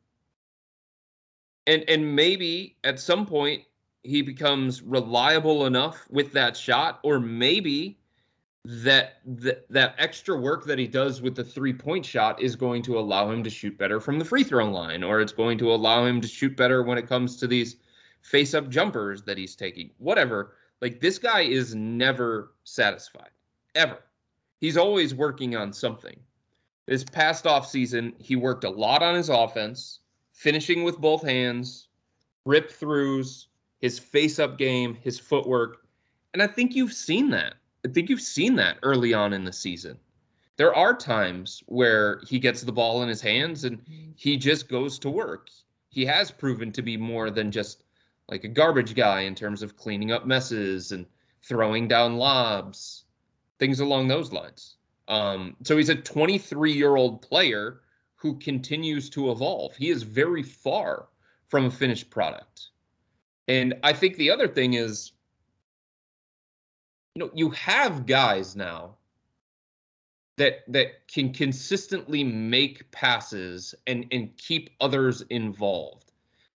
And 1.67 1.85
and 1.89 2.15
maybe 2.15 2.77
at 2.85 3.01
some 3.01 3.27
point 3.27 3.63
he 4.03 4.23
becomes 4.23 4.83
reliable 4.83 5.67
enough 5.67 6.07
with 6.11 6.33
that 6.33 6.57
shot 6.57 7.01
or 7.03 7.19
maybe 7.19 7.99
that 8.65 9.21
that 9.25 9.69
that 9.71 9.95
extra 9.99 10.37
work 10.37 10.65
that 10.65 10.79
he 10.79 10.87
does 10.89 11.23
with 11.23 11.37
the 11.37 11.45
three 11.45 11.73
point 11.73 12.05
shot 12.05 12.41
is 12.41 12.57
going 12.57 12.83
to 12.83 12.99
allow 12.99 13.31
him 13.31 13.43
to 13.45 13.51
shoot 13.51 13.79
better 13.79 14.01
from 14.01 14.19
the 14.19 14.25
free 14.25 14.43
throw 14.43 14.69
line 14.71 15.05
or 15.05 15.21
it's 15.21 15.33
going 15.33 15.57
to 15.59 15.73
allow 15.73 16.05
him 16.05 16.21
to 16.21 16.29
shoot 16.29 16.57
better 16.57 16.83
when 16.83 16.99
it 16.99 17.09
comes 17.09 17.37
to 17.37 17.47
these 17.47 17.77
face 18.23 18.55
up 18.55 18.69
jumpers 18.69 19.23
that 19.23 19.39
he's 19.39 19.55
taking 19.55 19.91
whatever. 19.99 20.55
Like 20.81 21.01
this 21.01 21.19
guy 21.19 21.43
is 21.43 21.75
never 21.75 22.55
satisfied 22.65 23.31
ever. 23.75 23.99
He's 24.61 24.77
always 24.77 25.15
working 25.15 25.55
on 25.55 25.73
something. 25.73 26.19
This 26.87 27.05
past 27.05 27.47
off 27.47 27.69
season 27.69 28.15
he 28.19 28.37
worked 28.37 28.65
a 28.65 28.71
lot 28.71 29.03
on 29.03 29.15
his 29.15 29.29
offense 29.29 30.01
finishing 30.37 30.85
with 30.85 30.99
both 30.99 31.23
hands 31.23 31.89
rip 32.45 32.71
throughs 32.71 33.47
his 33.81 33.99
face 33.99 34.39
up 34.39 34.57
game 34.59 34.95
his 34.95 35.19
footwork 35.19 35.87
and 36.35 36.43
i 36.43 36.47
think 36.47 36.75
you've 36.75 36.93
seen 36.93 37.31
that 37.31 37.55
I 37.87 37.89
think 37.89 38.11
you've 38.11 38.21
seen 38.21 38.57
that 38.57 38.79
early 38.83 39.15
on 39.15 39.33
in 39.33 39.45
the 39.45 39.53
season. 39.53 39.97
There 40.57 40.75
are 40.75 40.93
times 40.93 41.63
where 41.67 42.21
he 42.27 42.41
gets 42.41 42.63
the 42.63 42.73
ball 42.73 43.05
in 43.05 43.09
his 43.09 43.21
hands 43.21 43.63
and 43.63 43.81
he 44.17 44.37
just 44.37 44.69
goes 44.69 44.99
to 45.01 45.11
work. 45.11 45.51
He 45.91 46.05
has 46.05 46.33
proven 46.33 46.73
to 46.73 46.83
be 46.83 46.97
more 46.97 47.31
than 47.31 47.53
just 47.53 47.85
like 48.29 48.43
a 48.43 48.49
garbage 48.49 48.97
guy 48.97 49.21
in 49.21 49.37
terms 49.37 49.63
of 49.63 49.77
cleaning 49.77 50.11
up 50.11 50.27
messes 50.27 50.91
and 50.91 51.07
throwing 51.45 51.87
down 51.87 52.17
lobs, 52.17 53.05
things 53.61 53.79
along 53.79 54.09
those 54.09 54.33
lines. 54.33 54.79
Um, 55.07 55.55
so 55.63 55.77
he's 55.77 55.89
a 55.89 55.95
23 55.95 56.73
year 56.73 56.97
old 56.97 57.23
player 57.23 57.83
who 58.27 58.35
continues 58.41 59.09
to 59.09 59.31
evolve. 59.31 59.77
He 59.77 59.89
is 59.89 60.03
very 60.03 60.43
far 60.43 61.07
from 61.47 61.67
a 61.67 61.71
finished 61.71 62.11
product. 62.11 62.71
And 63.47 63.75
I 63.85 63.93
think 63.93 64.17
the 64.17 64.33
other 64.33 64.49
thing 64.49 64.75
is 64.75 65.13
you 67.15 67.21
know, 67.21 67.31
you 67.35 67.51
have 67.51 68.05
guys 68.05 68.57
now 68.57 68.97
that 70.39 70.65
that 70.67 71.07
can 71.07 71.33
consistently 71.33 72.25
make 72.25 72.91
passes 72.91 73.75
and 73.87 74.07
and 74.11 74.37
keep 74.37 74.71
others 74.81 75.23
involved. 75.31 76.11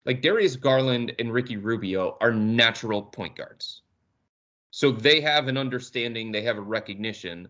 Like 0.06 0.22
Darius 0.22 0.56
Garland 0.56 1.12
and 1.18 1.30
Ricky 1.30 1.58
Rubio 1.58 2.16
are 2.22 2.32
natural 2.32 3.02
point 3.02 3.36
guards. 3.36 3.82
So 4.70 4.90
they 4.90 5.20
have 5.20 5.48
an 5.48 5.58
understanding, 5.58 6.32
they 6.32 6.42
have 6.42 6.56
a 6.56 6.62
recognition 6.62 7.46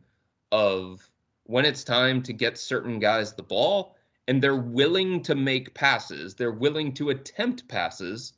of 0.51 1.09
when 1.45 1.65
it's 1.65 1.85
time 1.85 2.21
to 2.25 2.33
get 2.33 2.59
certain 2.59 2.99
guys 2.99 3.33
the 3.33 3.43
ball 3.45 3.95
and 4.29 4.43
they're 4.43 4.55
willing 4.55 5.23
to 5.23 5.35
make 5.35 5.75
passes. 5.75 6.35
They're 6.35 6.53
willing 6.53 6.93
to 6.95 7.11
attempt 7.11 7.67
passes 7.67 8.35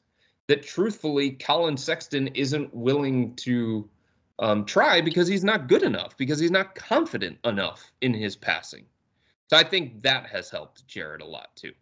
that 0.46 0.62
truthfully 0.62 1.33
Collin 1.33 1.76
Sexton 1.76 2.29
isn't 2.29 2.72
willing 2.72 3.35
to 3.37 3.88
um, 4.38 4.64
try 4.64 5.00
because 5.00 5.29
he's 5.29 5.44
not 5.44 5.68
good 5.68 5.83
enough, 5.83 6.16
because 6.16 6.38
he's 6.38 6.50
not 6.50 6.74
confident 6.74 7.38
enough 7.44 7.92
in 8.00 8.14
his 8.14 8.37
passing. 8.37 8.87
So 9.48 9.57
I 9.57 9.64
think 9.64 10.00
that 10.03 10.26
has 10.26 10.48
helped 10.48 10.87
Jarrett 10.87 11.22
a 11.22 11.26
lot 11.26 11.55
too. 11.57 11.72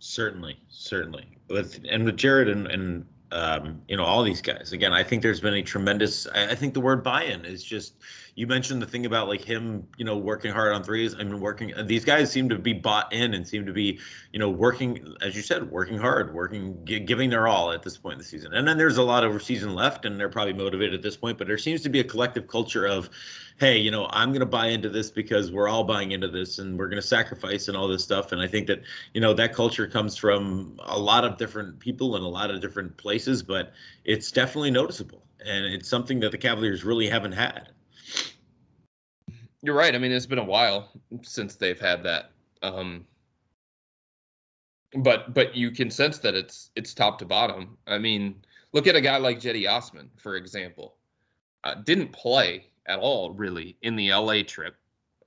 Certainly, 0.00 0.58
certainly. 0.68 1.38
With 1.48 1.80
and 1.88 2.04
with 2.04 2.16
Jarrett 2.16 2.48
and, 2.48 2.66
and 2.66 3.06
um, 3.30 3.80
you 3.88 3.96
know 3.96 4.04
all 4.04 4.24
these 4.24 4.42
guys 4.42 4.72
again, 4.72 4.92
I 4.92 5.02
think 5.02 5.22
there's 5.22 5.40
been 5.40 5.54
a 5.54 5.62
tremendous. 5.62 6.26
I, 6.34 6.50
I 6.50 6.54
think 6.56 6.74
the 6.74 6.80
word 6.80 7.02
buy-in 7.02 7.44
is 7.44 7.62
just 7.62 7.94
you 8.36 8.46
mentioned 8.46 8.82
the 8.82 8.86
thing 8.86 9.06
about 9.06 9.28
like 9.28 9.40
him, 9.40 9.88
you 9.96 10.04
know, 10.04 10.16
working 10.16 10.52
hard 10.52 10.74
on 10.74 10.84
threes. 10.84 11.14
I 11.14 11.24
mean, 11.24 11.40
working. 11.40 11.72
These 11.86 12.04
guys 12.04 12.30
seem 12.30 12.50
to 12.50 12.58
be 12.58 12.74
bought 12.74 13.10
in 13.10 13.32
and 13.32 13.48
seem 13.48 13.64
to 13.64 13.72
be, 13.72 13.98
you 14.30 14.38
know, 14.38 14.50
working 14.50 15.16
as 15.22 15.34
you 15.34 15.40
said, 15.40 15.70
working 15.70 15.96
hard, 15.96 16.34
working, 16.34 16.84
giving 16.84 17.30
their 17.30 17.48
all 17.48 17.72
at 17.72 17.82
this 17.82 17.96
point 17.96 18.12
in 18.12 18.18
the 18.18 18.24
season. 18.24 18.52
And 18.52 18.68
then 18.68 18.76
there's 18.76 18.98
a 18.98 19.02
lot 19.02 19.24
of 19.24 19.42
season 19.42 19.74
left, 19.74 20.04
and 20.04 20.20
they're 20.20 20.28
probably 20.28 20.52
motivated 20.52 20.92
at 20.92 21.02
this 21.02 21.16
point. 21.16 21.38
But 21.38 21.46
there 21.46 21.56
seems 21.56 21.80
to 21.82 21.88
be 21.88 22.00
a 22.00 22.04
collective 22.04 22.46
culture 22.46 22.86
of, 22.86 23.08
hey, 23.58 23.78
you 23.78 23.90
know, 23.90 24.06
I'm 24.10 24.28
going 24.32 24.40
to 24.40 24.46
buy 24.46 24.66
into 24.66 24.90
this 24.90 25.10
because 25.10 25.50
we're 25.50 25.68
all 25.68 25.84
buying 25.84 26.12
into 26.12 26.28
this, 26.28 26.58
and 26.58 26.78
we're 26.78 26.88
going 26.88 27.00
to 27.00 27.08
sacrifice 27.08 27.68
and 27.68 27.76
all 27.76 27.88
this 27.88 28.04
stuff. 28.04 28.32
And 28.32 28.42
I 28.42 28.46
think 28.46 28.66
that 28.66 28.82
you 29.14 29.20
know 29.22 29.32
that 29.32 29.54
culture 29.54 29.86
comes 29.86 30.14
from 30.14 30.78
a 30.84 30.98
lot 30.98 31.24
of 31.24 31.38
different 31.38 31.78
people 31.78 32.16
in 32.16 32.22
a 32.22 32.28
lot 32.28 32.50
of 32.50 32.60
different 32.60 32.98
places, 32.98 33.42
but 33.42 33.72
it's 34.04 34.30
definitely 34.30 34.70
noticeable, 34.70 35.22
and 35.42 35.64
it's 35.64 35.88
something 35.88 36.20
that 36.20 36.32
the 36.32 36.38
Cavaliers 36.38 36.84
really 36.84 37.08
haven't 37.08 37.32
had. 37.32 37.70
You're 39.62 39.74
right. 39.74 39.94
I 39.94 39.98
mean, 39.98 40.12
it's 40.12 40.26
been 40.26 40.38
a 40.38 40.44
while 40.44 40.92
since 41.22 41.56
they've 41.56 41.80
had 41.80 42.02
that. 42.04 42.30
Um, 42.62 43.06
but 44.94 45.34
but 45.34 45.54
you 45.54 45.70
can 45.70 45.90
sense 45.90 46.18
that 46.18 46.34
it's 46.34 46.70
it's 46.76 46.94
top 46.94 47.18
to 47.18 47.24
bottom. 47.24 47.76
I 47.86 47.98
mean, 47.98 48.36
look 48.72 48.86
at 48.86 48.96
a 48.96 49.00
guy 49.00 49.16
like 49.18 49.40
Cedi 49.40 49.68
Osman, 49.68 50.10
for 50.16 50.36
example. 50.36 50.96
Uh, 51.64 51.74
didn't 51.74 52.12
play 52.12 52.66
at 52.86 52.98
all 52.98 53.32
really 53.32 53.76
in 53.82 53.96
the 53.96 54.12
LA 54.12 54.42
trip. 54.42 54.76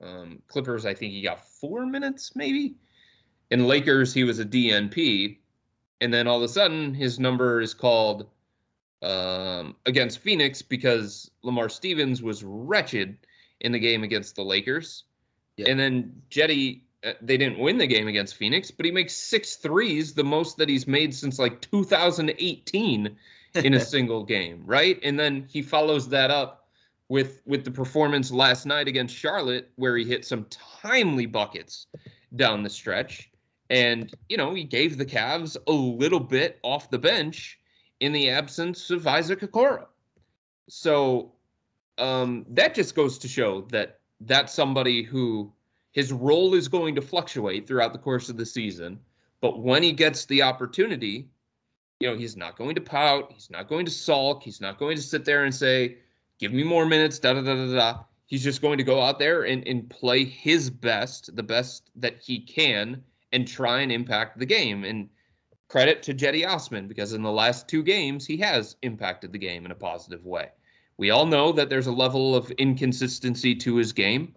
Um, 0.00 0.40
Clippers, 0.48 0.86
I 0.86 0.94
think 0.94 1.12
he 1.12 1.20
got 1.22 1.46
four 1.46 1.84
minutes 1.86 2.34
maybe. 2.34 2.76
In 3.50 3.66
Lakers, 3.66 4.14
he 4.14 4.24
was 4.24 4.38
a 4.38 4.44
DNP, 4.44 5.38
and 6.00 6.14
then 6.14 6.26
all 6.26 6.36
of 6.36 6.42
a 6.42 6.48
sudden 6.48 6.94
his 6.94 7.18
number 7.18 7.60
is 7.60 7.74
called 7.74 8.28
um, 9.02 9.76
against 9.86 10.20
Phoenix 10.20 10.62
because 10.62 11.30
Lamar 11.42 11.68
Stevens 11.68 12.22
was 12.22 12.44
wretched 12.44 13.18
in 13.60 13.72
the 13.72 13.78
game 13.78 14.02
against 14.02 14.36
the 14.36 14.42
Lakers. 14.42 15.04
Yeah. 15.56 15.70
And 15.70 15.78
then 15.78 16.22
Jetty, 16.30 16.84
uh, 17.04 17.12
they 17.20 17.36
didn't 17.36 17.58
win 17.58 17.78
the 17.78 17.86
game 17.86 18.08
against 18.08 18.36
Phoenix, 18.36 18.70
but 18.70 18.86
he 18.86 18.92
makes 18.92 19.14
six 19.14 19.56
threes, 19.56 20.14
the 20.14 20.24
most 20.24 20.56
that 20.58 20.68
he's 20.68 20.86
made 20.86 21.14
since 21.14 21.38
like 21.38 21.60
2018 21.60 23.16
in 23.54 23.74
a 23.74 23.80
single 23.80 24.24
game, 24.24 24.62
right? 24.64 24.98
And 25.02 25.18
then 25.18 25.46
he 25.48 25.62
follows 25.62 26.08
that 26.10 26.30
up 26.30 26.68
with 27.08 27.42
with 27.44 27.64
the 27.64 27.70
performance 27.70 28.30
last 28.30 28.66
night 28.66 28.86
against 28.86 29.14
Charlotte, 29.14 29.70
where 29.76 29.96
he 29.96 30.04
hit 30.04 30.24
some 30.24 30.46
timely 30.50 31.26
buckets 31.26 31.86
down 32.36 32.62
the 32.62 32.70
stretch. 32.70 33.30
And, 33.68 34.12
you 34.28 34.36
know, 34.36 34.54
he 34.54 34.64
gave 34.64 34.98
the 34.98 35.06
Cavs 35.06 35.56
a 35.66 35.72
little 35.72 36.20
bit 36.20 36.58
off 36.62 36.90
the 36.90 36.98
bench 36.98 37.58
in 38.00 38.12
the 38.12 38.30
absence 38.30 38.90
of 38.90 39.06
Isaac 39.06 39.40
Okoro. 39.40 39.86
So 40.68 41.32
um, 42.00 42.46
that 42.48 42.74
just 42.74 42.94
goes 42.94 43.18
to 43.18 43.28
show 43.28 43.62
that 43.70 44.00
that's 44.20 44.52
somebody 44.52 45.02
who 45.02 45.52
his 45.92 46.12
role 46.12 46.54
is 46.54 46.68
going 46.68 46.94
to 46.94 47.02
fluctuate 47.02 47.66
throughout 47.66 47.92
the 47.92 47.98
course 47.98 48.28
of 48.28 48.36
the 48.36 48.46
season. 48.46 48.98
But 49.40 49.60
when 49.60 49.82
he 49.82 49.92
gets 49.92 50.26
the 50.26 50.42
opportunity, 50.42 51.28
you 51.98 52.08
know, 52.08 52.16
he's 52.16 52.36
not 52.36 52.56
going 52.56 52.74
to 52.74 52.80
pout. 52.80 53.32
He's 53.32 53.50
not 53.50 53.68
going 53.68 53.84
to 53.86 53.90
sulk. 53.90 54.42
He's 54.42 54.60
not 54.60 54.78
going 54.78 54.96
to 54.96 55.02
sit 55.02 55.24
there 55.24 55.44
and 55.44 55.54
say, 55.54 55.98
give 56.38 56.52
me 56.52 56.62
more 56.62 56.86
minutes, 56.86 57.18
da 57.18 57.34
da 57.34 57.42
da 57.42 57.54
da 57.54 57.74
da. 57.74 57.98
He's 58.26 58.44
just 58.44 58.62
going 58.62 58.78
to 58.78 58.84
go 58.84 59.02
out 59.02 59.18
there 59.18 59.42
and, 59.42 59.66
and 59.66 59.90
play 59.90 60.24
his 60.24 60.70
best, 60.70 61.34
the 61.34 61.42
best 61.42 61.90
that 61.96 62.20
he 62.20 62.38
can, 62.38 63.02
and 63.32 63.46
try 63.46 63.80
and 63.80 63.90
impact 63.90 64.38
the 64.38 64.46
game. 64.46 64.84
And 64.84 65.08
credit 65.68 66.02
to 66.04 66.14
Cedi 66.14 66.46
Osman, 66.46 66.86
because 66.86 67.12
in 67.12 67.22
the 67.22 67.30
last 67.30 67.68
two 67.68 67.82
games, 67.82 68.26
he 68.26 68.36
has 68.38 68.76
impacted 68.82 69.32
the 69.32 69.38
game 69.38 69.64
in 69.64 69.72
a 69.72 69.74
positive 69.74 70.24
way. 70.24 70.50
We 71.00 71.08
all 71.08 71.24
know 71.24 71.50
that 71.52 71.70
there's 71.70 71.86
a 71.86 71.92
level 71.92 72.36
of 72.36 72.50
inconsistency 72.50 73.54
to 73.54 73.76
his 73.76 73.90
game. 73.90 74.34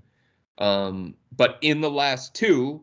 Um, 0.60 1.14
but 1.36 1.58
in 1.60 1.82
the 1.82 1.92
last 1.92 2.34
two, 2.34 2.82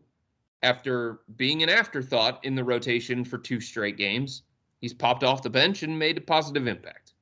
after 0.63 1.21
being 1.37 1.63
an 1.63 1.71
afterthought 1.71 2.45
in 2.45 2.55
the 2.55 2.63
rotation 2.63 3.25
for 3.25 3.39
two 3.39 3.59
straight 3.59 3.97
games, 3.97 4.43
he's 4.83 4.93
popped 4.93 5.25
off 5.25 5.43
the 5.43 5.49
bench 5.49 5.83
and 5.83 5.99
made 5.99 6.19
a 6.19 6.21
positive 6.21 6.67
impact. 6.67 7.15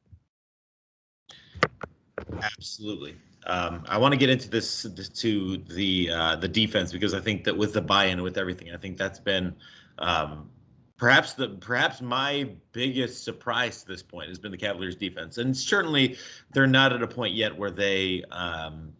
Absolutely. 2.43 3.15
Um, 3.47 3.85
I 3.87 3.97
want 3.97 4.11
to 4.15 4.19
get 4.19 4.29
into 4.29 4.51
this 4.51 4.83
to 4.83 5.59
the 5.59 6.11
uh, 6.11 6.37
the 6.37 6.49
defense 6.49 6.91
because 6.91 7.15
I 7.15 7.21
think 7.21 7.45
that 7.45 7.57
with 7.57 7.73
the 7.73 7.83
buy-in 7.83 8.21
with 8.21 8.37
everything, 8.37 8.75
I 8.75 8.77
think 8.79 8.97
that's 8.97 9.21
been 9.21 9.55
um, 9.99 10.51
perhaps 10.99 11.33
the 11.33 11.49
perhaps 11.49 12.03
my 12.03 12.51
biggest 12.73 13.25
surprise 13.25 13.83
to 13.83 13.89
this 13.89 14.03
point 14.03 14.29
has 14.29 14.39
been 14.39 14.53
the 14.53 14.59
Cavaliers 14.59 14.97
defense, 14.97 15.39
and 15.39 15.57
certainly 15.57 16.19
they're 16.53 16.67
not 16.67 16.93
at 16.93 17.03
a 17.03 17.09
point 17.09 17.35
yet 17.35 17.57
where 17.57 17.71
they 17.71 18.23
um, 18.31 18.93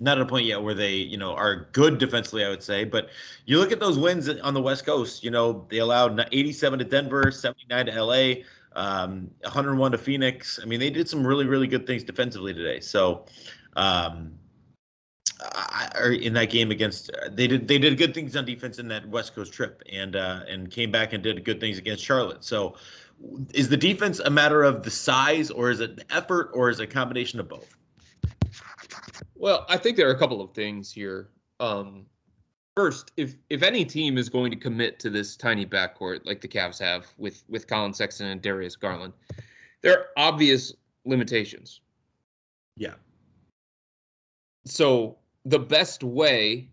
not 0.00 0.16
at 0.16 0.22
a 0.22 0.26
point 0.26 0.46
yet 0.46 0.62
where 0.62 0.74
they 0.74 0.94
you 0.94 1.18
know 1.18 1.34
are 1.34 1.68
good 1.72 1.98
defensively, 1.98 2.44
I 2.44 2.48
would 2.48 2.62
say. 2.62 2.84
But 2.84 3.10
you 3.44 3.58
look 3.58 3.72
at 3.72 3.80
those 3.80 3.98
wins 3.98 4.28
on 4.28 4.54
the 4.54 4.62
West 4.62 4.86
Coast. 4.86 5.22
You 5.22 5.30
know 5.30 5.66
they 5.68 5.78
allowed 5.78 6.18
87 6.32 6.78
to 6.78 6.84
Denver, 6.84 7.30
79 7.30 7.86
to 7.86 8.02
LA 8.02 8.34
um, 8.76 9.30
101 9.42 9.92
to 9.92 9.98
Phoenix. 9.98 10.58
I 10.62 10.66
mean, 10.66 10.80
they 10.80 10.90
did 10.90 11.08
some 11.08 11.26
really, 11.26 11.46
really 11.46 11.66
good 11.66 11.86
things 11.86 12.04
defensively 12.04 12.54
today. 12.54 12.80
So, 12.80 13.26
um, 13.76 14.32
I, 15.94 16.10
in 16.10 16.32
that 16.34 16.50
game 16.50 16.70
against, 16.70 17.10
they 17.30 17.46
did 17.46 17.68
they 17.68 17.78
did 17.78 17.98
good 17.98 18.14
things 18.14 18.36
on 18.36 18.44
defense 18.44 18.78
in 18.78 18.88
that 18.88 19.08
West 19.08 19.34
Coast 19.34 19.52
trip, 19.52 19.82
and 19.92 20.16
uh, 20.16 20.40
and 20.48 20.70
came 20.70 20.90
back 20.90 21.12
and 21.12 21.22
did 21.22 21.44
good 21.44 21.60
things 21.60 21.78
against 21.78 22.04
Charlotte. 22.04 22.44
So, 22.44 22.76
is 23.54 23.68
the 23.68 23.76
defense 23.76 24.18
a 24.20 24.30
matter 24.30 24.62
of 24.62 24.82
the 24.82 24.90
size, 24.90 25.50
or 25.50 25.70
is 25.70 25.80
it 25.80 26.04
effort, 26.10 26.50
or 26.54 26.70
is 26.70 26.80
it 26.80 26.84
a 26.84 26.86
combination 26.86 27.40
of 27.40 27.48
both? 27.48 27.74
Well, 29.34 29.66
I 29.68 29.76
think 29.76 29.96
there 29.96 30.08
are 30.08 30.12
a 30.12 30.18
couple 30.18 30.40
of 30.40 30.52
things 30.52 30.92
here. 30.92 31.28
Um, 31.60 32.06
First, 32.74 33.12
if 33.18 33.34
if 33.50 33.62
any 33.62 33.84
team 33.84 34.16
is 34.16 34.30
going 34.30 34.50
to 34.50 34.56
commit 34.56 34.98
to 35.00 35.10
this 35.10 35.36
tiny 35.36 35.66
backcourt 35.66 36.24
like 36.24 36.40
the 36.40 36.48
Cavs 36.48 36.80
have 36.80 37.06
with 37.18 37.44
with 37.48 37.66
Collin 37.66 37.92
Sexton 37.92 38.28
and 38.28 38.40
Darius 38.40 38.76
Garland, 38.76 39.12
there 39.82 39.98
are 39.98 40.06
obvious 40.16 40.72
limitations. 41.04 41.82
Yeah. 42.76 42.94
So 44.64 45.18
the 45.44 45.58
best 45.58 46.02
way 46.02 46.68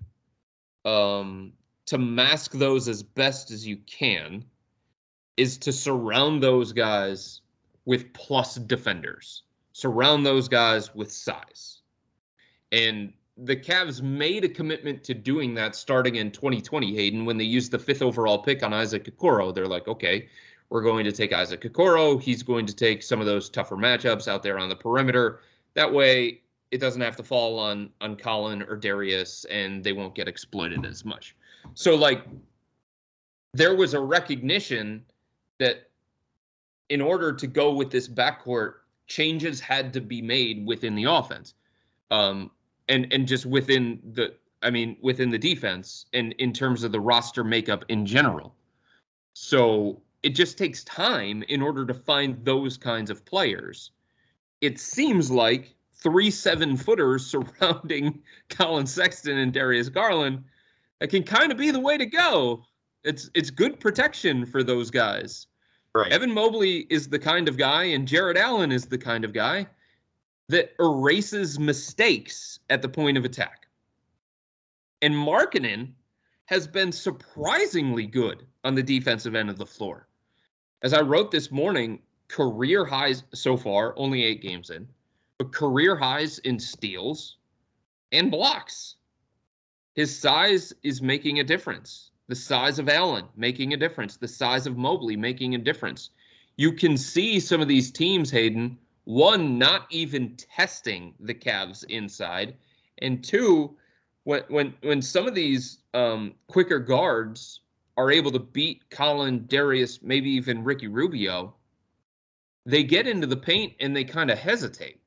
um, 0.86 1.54
to 1.86 1.98
mask 1.98 2.52
those 2.52 2.88
as 2.88 3.04
best 3.04 3.52
as 3.52 3.66
you 3.66 3.78
can 3.86 4.44
is 5.38 5.58
to 5.58 5.72
surround 5.72 6.44
those 6.44 6.72
guys 6.72 7.42
with 7.86 8.12
plus 8.14 8.56
defenders. 8.56 9.44
Surround 9.74 10.26
those 10.26 10.48
guys 10.48 10.94
with 10.94 11.12
size. 11.12 11.82
And 12.72 13.14
the 13.38 13.56
Cavs 13.56 14.02
made 14.02 14.44
a 14.44 14.50
commitment 14.50 15.04
to 15.06 15.14
doing 15.14 15.54
that 15.56 15.76
starting 15.76 16.18
in 16.18 16.30
2020, 16.30 16.94
Hayden, 16.94 17.26
when 17.26 17.38
they 17.38 17.46
used 17.46 17.72
the 17.72 17.80
fifth 17.80 18.02
overall 18.02 18.40
pick 18.40 18.64
on 18.64 18.74
Isaac 18.74 19.06
Okoro. 19.06 19.56
They're 19.56 19.68
like, 19.68 19.88
okay, 19.88 20.28
we're 20.70 20.84
going 20.84 21.06
to 21.06 21.12
take 21.12 21.34
Isaac 21.34 21.62
Okoro. 21.62 22.22
He's 22.22 22.44
going 22.44 22.66
to 22.66 22.76
take 22.76 23.02
some 23.02 23.20
of 23.20 23.26
those 23.26 23.50
tougher 23.50 23.78
matchups 23.78 24.28
out 24.28 24.44
there 24.44 24.60
on 24.60 24.70
the 24.70 24.76
perimeter. 24.76 25.40
That 25.74 25.92
way, 25.92 26.42
it 26.72 26.80
doesn't 26.80 27.02
have 27.02 27.16
to 27.18 27.24
fall 27.24 27.60
on 27.60 27.90
on 28.02 28.16
Collin 28.16 28.64
or 28.64 28.76
Darius, 28.76 29.46
and 29.46 29.84
they 29.84 29.94
won't 29.94 30.16
get 30.16 30.28
exploited 30.28 30.86
as 30.86 31.04
much. 31.04 31.36
So, 31.74 31.96
like, 31.96 32.26
there 33.54 33.76
was 33.76 33.94
a 33.94 34.00
recognition 34.00 35.04
that 35.60 35.90
in 36.90 37.02
order 37.02 37.34
to 37.34 37.48
go 37.48 37.74
with 37.74 37.92
this 37.92 38.08
backcourt, 38.08 38.74
changes 39.08 39.60
had 39.60 39.94
to 39.94 40.02
be 40.02 40.22
made 40.22 40.66
within 40.66 40.96
the 40.96 41.06
offense. 41.06 41.54
Um, 42.12 42.52
and 42.88 43.12
and 43.14 43.28
just 43.28 43.46
within 43.46 44.00
the 44.14 44.34
I 44.64 44.70
mean 44.70 44.98
within 45.02 45.30
the 45.30 45.38
defense 45.38 46.08
and 46.14 46.34
in 46.34 46.52
terms 46.52 46.84
of 46.84 46.92
the 46.92 47.00
roster 47.00 47.44
makeup 47.44 47.86
in 47.88 48.06
general. 48.06 48.56
So 49.34 50.02
it 50.24 50.30
just 50.30 50.58
takes 50.58 50.84
time 50.84 51.44
in 51.44 51.62
order 51.62 51.86
to 51.86 51.94
find 51.94 52.44
those 52.44 52.76
kinds 52.78 53.10
of 53.10 53.24
players. 53.24 53.92
It 54.60 54.80
seems 54.80 55.32
like 55.32 55.76
three 56.02 56.32
seven 56.32 56.78
footers 56.78 57.26
surrounding 57.26 58.22
Collin 58.50 58.88
Sexton 58.88 59.38
and 59.38 59.54
Darius 59.54 59.90
Garland 59.90 60.44
that 61.00 61.10
can 61.10 61.24
kind 61.24 61.52
of 61.52 61.58
be 61.58 61.72
the 61.72 61.80
way 61.80 61.98
to 61.98 62.06
go. 62.06 62.64
It's 63.04 63.30
it's 63.34 63.50
good 63.50 63.80
protection 63.80 64.46
for 64.46 64.64
those 64.64 64.92
guys. 64.92 65.48
Right. 65.96 66.12
Evan 66.12 66.32
Mobley 66.32 66.86
is 66.90 67.08
the 67.08 67.18
kind 67.18 67.48
of 67.48 67.58
guy, 67.58 67.86
and 67.86 68.08
Jarrett 68.08 68.38
Allen 68.38 68.72
is 68.72 68.86
the 68.86 68.98
kind 68.98 69.26
of 69.26 69.34
guy 69.34 69.66
that 70.48 70.74
erases 70.80 71.60
mistakes 71.60 72.60
at 72.70 72.82
the 72.82 72.90
point 72.90 73.18
of 73.18 73.26
attack. 73.26 73.68
And 75.02 75.14
Markkanen 75.14 75.94
has 76.46 76.68
been 76.68 76.92
surprisingly 76.92 78.06
good 78.06 78.46
on 78.64 78.76
the 78.76 78.84
defensive 78.84 79.36
end 79.36 79.50
of 79.50 79.58
the 79.58 79.66
floor. 79.66 80.08
As 80.82 80.94
I 80.94 81.02
wrote 81.02 81.32
this 81.32 81.52
morning, 81.52 82.00
career 82.28 82.86
highs 82.86 83.24
so 83.34 83.56
far, 83.56 83.94
only 83.98 84.24
eight 84.24 84.42
games 84.42 84.70
in, 84.70 84.88
but 85.40 85.54
career 85.54 85.96
highs 85.96 86.38
in 86.40 86.60
steals 86.60 87.38
and 88.12 88.30
blocks. 88.30 88.98
His 89.96 90.16
size 90.16 90.74
is 90.84 91.02
making 91.02 91.40
a 91.40 91.44
difference. 91.44 92.12
The 92.28 92.36
size 92.36 92.78
of 92.78 92.90
Allen 92.90 93.26
making 93.36 93.74
a 93.74 93.78
difference. 93.78 94.18
The 94.18 94.28
size 94.28 94.68
of 94.68 94.78
Mobley 94.78 95.16
making 95.16 95.56
a 95.56 95.58
difference. 95.58 96.12
You 96.58 96.74
can 96.74 96.98
see 96.98 97.40
some 97.40 97.62
of 97.62 97.70
these 97.70 97.90
teams, 97.90 98.30
Hayden, 98.30 98.78
one, 99.06 99.58
not 99.58 99.88
even 99.90 100.36
testing 100.36 101.16
the 101.22 101.34
Cavs 101.34 101.86
inside, 101.86 102.56
and 103.00 103.24
two, 103.24 103.76
when 104.26 104.44
when 104.50 104.74
when 104.84 105.02
some 105.02 105.26
of 105.26 105.34
these 105.34 105.80
um, 105.94 106.36
quicker 106.48 106.80
guards 106.80 107.62
are 107.98 108.12
able 108.12 108.32
to 108.32 108.40
beat 108.40 108.90
Collin, 108.90 109.46
Darius, 109.48 110.02
maybe 110.04 110.30
even 110.32 110.64
Ricky 110.66 110.88
Rubio, 110.88 111.56
they 112.66 112.84
get 112.84 113.08
into 113.08 113.26
the 113.26 113.38
paint 113.38 113.74
and 113.80 113.96
they 113.96 114.04
kind 114.04 114.30
of 114.30 114.38
hesitate. 114.38 115.00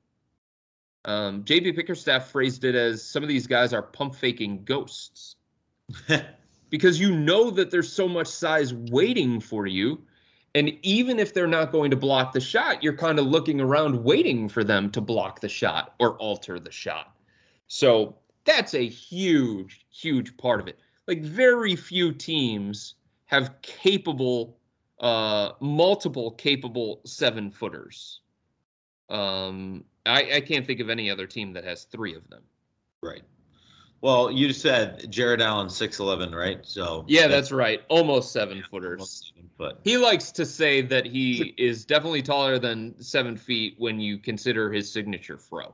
Um, 1.05 1.45
JB 1.45 1.75
Bickerstaff 1.77 2.31
phrased 2.31 2.65
it 2.65 2.75
as 2.75 3.05
some 3.05 3.23
of 3.23 3.29
these 3.29 3.47
guys 3.47 3.73
are 3.73 3.83
pump 3.83 4.15
faking 4.15 4.65
ghosts. 4.65 5.37
because 6.71 6.99
you 6.99 7.15
know 7.15 7.51
that 7.51 7.71
there's 7.71 7.93
so 7.93 8.09
much 8.09 8.29
size 8.29 8.73
waiting 8.73 9.41
for 9.41 9.67
you 9.67 10.03
and 10.55 10.77
even 10.83 11.19
if 11.19 11.33
they're 11.33 11.47
not 11.47 11.73
going 11.73 11.91
to 11.91 11.97
block 11.97 12.33
the 12.33 12.41
shot, 12.41 12.83
you're 12.83 12.97
kind 12.97 13.19
of 13.19 13.27
looking 13.27 13.61
around 13.61 14.05
waiting 14.05 14.49
for 14.49 14.63
them 14.63 14.91
to 14.91 15.01
block 15.01 15.41
the 15.41 15.49
shot 15.49 15.95
or 15.99 16.17
alter 16.19 16.59
the 16.59 16.71
shot. 16.71 17.17
So 17.69 18.17
that's 18.45 18.75
a 18.75 18.87
huge, 18.87 19.87
huge 19.91 20.37
part 20.37 20.61
of 20.61 20.69
it. 20.69 20.79
Like 21.09 21.23
very 21.23 21.75
few 21.75 22.13
teams 22.13 22.97
have 23.27 23.63
capable, 23.63 24.59
uh, 25.01 25.53
multiple 25.61 26.33
capable 26.33 27.01
seven 27.07 27.51
footers. 27.51 28.21
Um, 29.09 29.85
I, 30.05 30.37
I 30.37 30.41
can't 30.41 30.67
think 30.67 30.81
of 30.81 30.91
any 30.91 31.11
other 31.11 31.27
team 31.27 31.53
that 31.53 31.65
has 31.65 31.85
three 31.85 32.15
of 32.15 32.29
them. 32.29 32.43
Right. 33.03 33.23
Well, 34.01 34.33
you 34.33 34.53
said 34.53 35.11
Jarrett 35.11 35.41
Allen 35.41 35.71
six 35.71 36.01
eleven, 36.01 36.35
right? 36.35 36.59
So 36.65 37.05
yeah, 37.07 37.23
that's, 37.23 37.33
that's 37.33 37.53
right, 37.53 37.83
almost 37.89 38.33
seven 38.33 38.59
yeah, 38.59 38.65
footers. 38.69 38.99
Almost 38.99 39.29
seven 39.29 39.51
foot. 39.57 39.79
He 39.85 39.97
likes 39.97 40.33
to 40.33 40.45
say 40.45 40.81
that 40.83 41.07
he 41.07 41.55
is 41.57 41.85
definitely 41.85 42.23
taller 42.23 42.59
than 42.59 43.01
seven 43.01 43.37
feet 43.37 43.77
when 43.79 44.01
you 44.01 44.19
consider 44.19 44.73
his 44.73 44.91
signature 44.91 45.39
fro. 45.39 45.73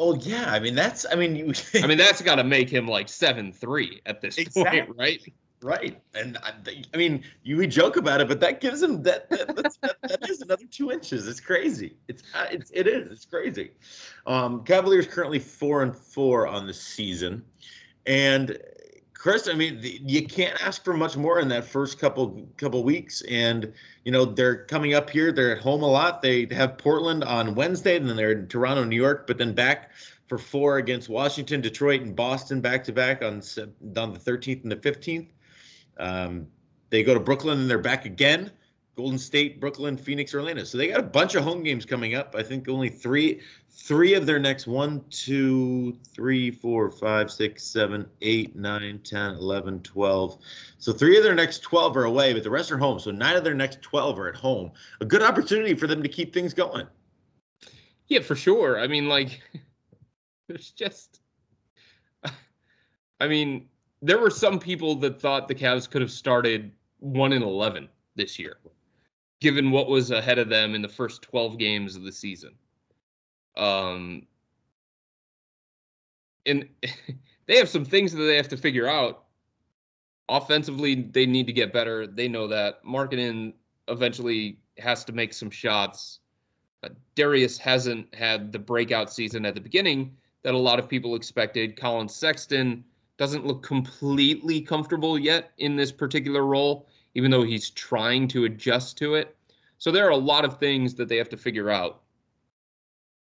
Oh 0.00 0.16
yeah, 0.16 0.50
I 0.50 0.58
mean 0.58 0.74
that's 0.74 1.06
I 1.12 1.14
mean 1.14 1.36
you. 1.36 1.52
I 1.80 1.86
mean 1.86 1.98
that's 1.98 2.20
got 2.22 2.36
to 2.36 2.44
make 2.44 2.68
him 2.68 2.88
like 2.88 3.08
seven 3.08 3.52
three 3.52 4.00
at 4.04 4.20
this 4.20 4.36
exactly. 4.36 4.82
point, 4.82 4.96
right? 4.98 5.32
Right, 5.62 6.00
and 6.14 6.38
I, 6.38 6.52
I, 6.94 6.96
mean, 6.96 7.22
you 7.42 7.58
we 7.58 7.66
joke 7.66 7.98
about 7.98 8.22
it, 8.22 8.28
but 8.28 8.40
that 8.40 8.62
gives 8.62 8.82
him 8.82 9.02
that 9.02 9.28
that, 9.28 9.54
that, 9.56 9.96
that 10.02 10.30
is 10.30 10.40
another 10.40 10.64
two 10.70 10.90
inches. 10.90 11.28
It's 11.28 11.40
crazy. 11.40 11.96
It's 12.08 12.22
uh, 12.34 12.46
it's 12.50 12.70
it 12.72 12.86
is. 12.86 13.12
It's 13.12 13.26
crazy. 13.26 13.72
Um, 14.26 14.64
Cavaliers 14.64 15.06
currently 15.06 15.38
four 15.38 15.82
and 15.82 15.94
four 15.94 16.46
on 16.46 16.66
the 16.66 16.72
season, 16.72 17.44
and 18.06 18.58
Chris, 19.12 19.48
I 19.48 19.52
mean, 19.52 19.82
the, 19.82 20.00
you 20.02 20.26
can't 20.26 20.58
ask 20.66 20.82
for 20.82 20.94
much 20.94 21.18
more 21.18 21.40
in 21.40 21.48
that 21.48 21.66
first 21.66 21.98
couple 21.98 22.48
couple 22.56 22.82
weeks, 22.82 23.20
and 23.28 23.70
you 24.06 24.12
know 24.12 24.24
they're 24.24 24.64
coming 24.64 24.94
up 24.94 25.10
here. 25.10 25.30
They're 25.30 25.54
at 25.54 25.62
home 25.62 25.82
a 25.82 25.86
lot. 25.86 26.22
They 26.22 26.46
have 26.52 26.78
Portland 26.78 27.22
on 27.24 27.54
Wednesday, 27.54 27.96
and 27.96 28.08
then 28.08 28.16
they're 28.16 28.32
in 28.32 28.48
Toronto, 28.48 28.82
New 28.84 28.96
York, 28.96 29.26
but 29.26 29.36
then 29.36 29.52
back 29.52 29.90
for 30.26 30.38
four 30.38 30.78
against 30.78 31.10
Washington, 31.10 31.60
Detroit, 31.60 32.00
and 32.00 32.16
Boston 32.16 32.62
back 32.62 32.82
to 32.84 32.92
back 32.92 33.22
on 33.22 33.42
on 33.98 34.14
the 34.14 34.18
13th 34.18 34.62
and 34.62 34.72
the 34.72 34.76
15th. 34.76 35.28
Um, 36.00 36.46
they 36.90 37.02
go 37.02 37.14
to 37.14 37.20
Brooklyn 37.20 37.60
and 37.60 37.70
they're 37.70 37.78
back 37.78 38.04
again. 38.04 38.50
Golden 39.00 39.18
State, 39.18 39.60
Brooklyn, 39.60 39.96
Phoenix, 39.96 40.34
Orlando. 40.34 40.62
So 40.62 40.76
they 40.76 40.88
got 40.88 41.00
a 41.00 41.04
bunch 41.04 41.34
of 41.34 41.42
home 41.42 41.62
games 41.62 41.86
coming 41.86 42.16
up. 42.16 42.34
I 42.36 42.42
think 42.42 42.68
only 42.68 42.90
three, 42.90 43.40
three 43.70 44.12
of 44.12 44.26
their 44.26 44.38
next 44.38 44.66
one, 44.66 45.02
two, 45.08 45.96
three, 46.12 46.50
four, 46.50 46.90
five, 46.90 47.30
six, 47.30 47.62
seven, 47.62 48.06
eight, 48.20 48.54
nine, 48.56 49.00
10, 49.02 49.36
11, 49.36 49.80
12. 49.80 50.38
So 50.76 50.92
three 50.92 51.16
of 51.16 51.22
their 51.22 51.34
next 51.34 51.60
12 51.60 51.96
are 51.96 52.04
away, 52.04 52.34
but 52.34 52.42
the 52.42 52.50
rest 52.50 52.70
are 52.72 52.76
home. 52.76 52.98
So 52.98 53.10
nine 53.10 53.36
of 53.36 53.44
their 53.44 53.54
next 53.54 53.80
12 53.80 54.18
are 54.18 54.28
at 54.28 54.36
home. 54.36 54.70
A 55.00 55.06
good 55.06 55.22
opportunity 55.22 55.74
for 55.74 55.86
them 55.86 56.02
to 56.02 56.08
keep 56.08 56.34
things 56.34 56.52
going. 56.52 56.86
Yeah, 58.08 58.20
for 58.20 58.36
sure. 58.36 58.78
I 58.78 58.86
mean, 58.86 59.08
like, 59.08 59.40
there's 60.46 60.72
just, 60.72 61.20
I 63.20 63.28
mean, 63.28 63.69
there 64.02 64.18
were 64.18 64.30
some 64.30 64.58
people 64.58 64.94
that 64.96 65.20
thought 65.20 65.48
the 65.48 65.54
Cavs 65.54 65.88
could 65.88 66.00
have 66.02 66.10
started 66.10 66.72
one 66.98 67.32
in 67.32 67.42
eleven 67.42 67.88
this 68.16 68.38
year. 68.38 68.58
given 69.40 69.70
what 69.70 69.88
was 69.88 70.10
ahead 70.10 70.38
of 70.38 70.48
them 70.48 70.74
in 70.74 70.82
the 70.82 70.88
first 70.88 71.22
12 71.22 71.58
games 71.58 71.96
of 71.96 72.02
the 72.02 72.12
season. 72.12 72.54
Um, 73.56 74.26
and 76.46 76.68
they 77.46 77.56
have 77.56 77.68
some 77.68 77.84
things 77.84 78.12
that 78.12 78.22
they 78.22 78.36
have 78.36 78.48
to 78.48 78.56
figure 78.56 78.86
out. 78.86 79.24
Offensively, 80.28 80.94
they 80.94 81.26
need 81.26 81.46
to 81.46 81.52
get 81.52 81.72
better. 81.72 82.06
They 82.06 82.28
know 82.28 82.46
that. 82.48 82.84
Markkanen 82.84 83.54
eventually 83.88 84.58
has 84.78 85.04
to 85.06 85.12
make 85.12 85.32
some 85.32 85.50
shots. 85.50 86.20
Uh, 86.84 86.90
Darius 87.14 87.58
hasn't 87.58 88.14
had 88.14 88.52
the 88.52 88.58
breakout 88.58 89.12
season 89.12 89.44
at 89.44 89.54
the 89.54 89.60
beginning 89.60 90.16
that 90.42 90.54
a 90.54 90.58
lot 90.58 90.78
of 90.78 90.88
people 90.88 91.16
expected. 91.16 91.76
Collin 91.76 92.08
Sexton 92.08 92.84
doesn't 93.20 93.46
look 93.46 93.62
completely 93.62 94.62
comfortable 94.62 95.18
yet 95.18 95.52
in 95.58 95.76
this 95.76 95.92
particular 95.92 96.46
role, 96.46 96.88
even 97.14 97.30
though 97.30 97.42
he's 97.42 97.68
trying 97.68 98.26
to 98.26 98.46
adjust 98.46 98.96
to 98.96 99.14
it. 99.14 99.36
So 99.76 99.92
there 99.92 100.06
are 100.06 100.12
a 100.12 100.16
lot 100.16 100.46
of 100.46 100.58
things 100.58 100.94
that 100.94 101.10
they 101.10 101.18
have 101.18 101.28
to 101.28 101.36
figure 101.36 101.68
out. 101.68 102.00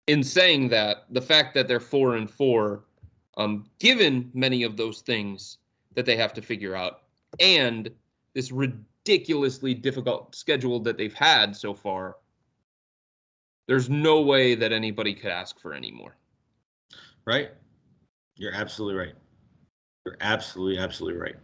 In 0.07 0.23
saying 0.23 0.69
that, 0.69 1.05
the 1.11 1.21
fact 1.21 1.53
that 1.53 1.67
they're 1.67 1.79
four 1.79 2.15
and 2.15 2.27
four, 2.27 2.85
um, 3.37 3.69
given 3.77 4.31
many 4.33 4.63
of 4.63 4.77
those 4.77 5.01
things 5.01 5.59
that 5.93 6.07
they 6.07 6.17
have 6.17 6.33
to 6.33 6.41
figure 6.41 6.75
out, 6.75 7.03
and 7.39 7.91
this 8.33 8.51
ridiculously 8.51 9.75
difficult 9.75 10.33
schedule 10.33 10.79
that 10.79 10.97
they've 10.97 11.13
had 11.13 11.55
so 11.55 11.75
far, 11.75 12.15
there's 13.67 13.91
no 13.91 14.21
way 14.21 14.55
that 14.55 14.71
anybody 14.71 15.13
could 15.13 15.29
ask 15.29 15.59
for 15.59 15.71
any 15.71 15.91
more. 15.91 16.15
Right? 17.25 17.51
You're 18.37 18.55
absolutely 18.55 18.99
right. 18.99 19.13
You're 20.05 20.17
absolutely, 20.21 20.79
absolutely 20.79 21.19
right. 21.19 21.35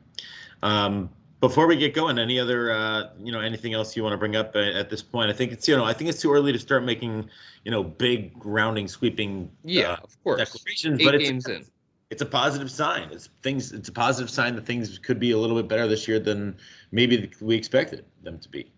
Um, 0.63 1.09
before 1.39 1.67
we 1.67 1.77
get 1.77 1.93
going, 1.93 2.19
any 2.19 2.37
other, 2.37 2.71
uh, 2.71 3.11
you 3.17 3.31
know, 3.31 3.39
anything 3.39 3.73
else 3.73 3.95
you 3.95 4.03
want 4.03 4.11
to 4.13 4.17
bring 4.17 4.35
up 4.35 4.55
at, 4.55 4.75
at, 4.75 4.89
this 4.89 5.01
point? 5.01 5.29
I 5.29 5.33
think 5.33 5.53
it's, 5.53 5.67
you 5.67 5.77
know, 5.77 5.85
I 5.85 5.93
think 5.93 6.09
it's 6.09 6.21
too 6.21 6.33
early 6.33 6.51
to 6.51 6.59
start 6.59 6.83
making, 6.83 7.29
you 7.63 7.71
know, 7.71 7.81
big 7.83 8.33
rounding, 8.43 8.89
sweeping, 8.89 9.49
yeah, 9.63 9.91
uh, 9.91 9.97
of 10.03 10.23
course, 10.23 10.39
declarations. 10.39 10.99
Eight 10.99 11.05
but 11.05 11.15
it's, 11.15 11.47
in. 11.47 11.65
it's 12.09 12.21
a 12.21 12.25
positive 12.25 12.69
sign. 12.69 13.09
It's 13.11 13.29
things. 13.41 13.71
It's 13.71 13.87
a 13.87 13.93
positive 13.93 14.29
sign 14.29 14.55
that 14.55 14.65
things 14.65 14.99
could 14.99 15.19
be 15.19 15.31
a 15.31 15.37
little 15.37 15.55
bit 15.55 15.69
better 15.69 15.87
this 15.87 16.05
year 16.05 16.19
than 16.19 16.57
maybe 16.91 17.31
we 17.39 17.55
expected 17.55 18.03
them 18.23 18.37
to 18.39 18.49
be. 18.49 18.69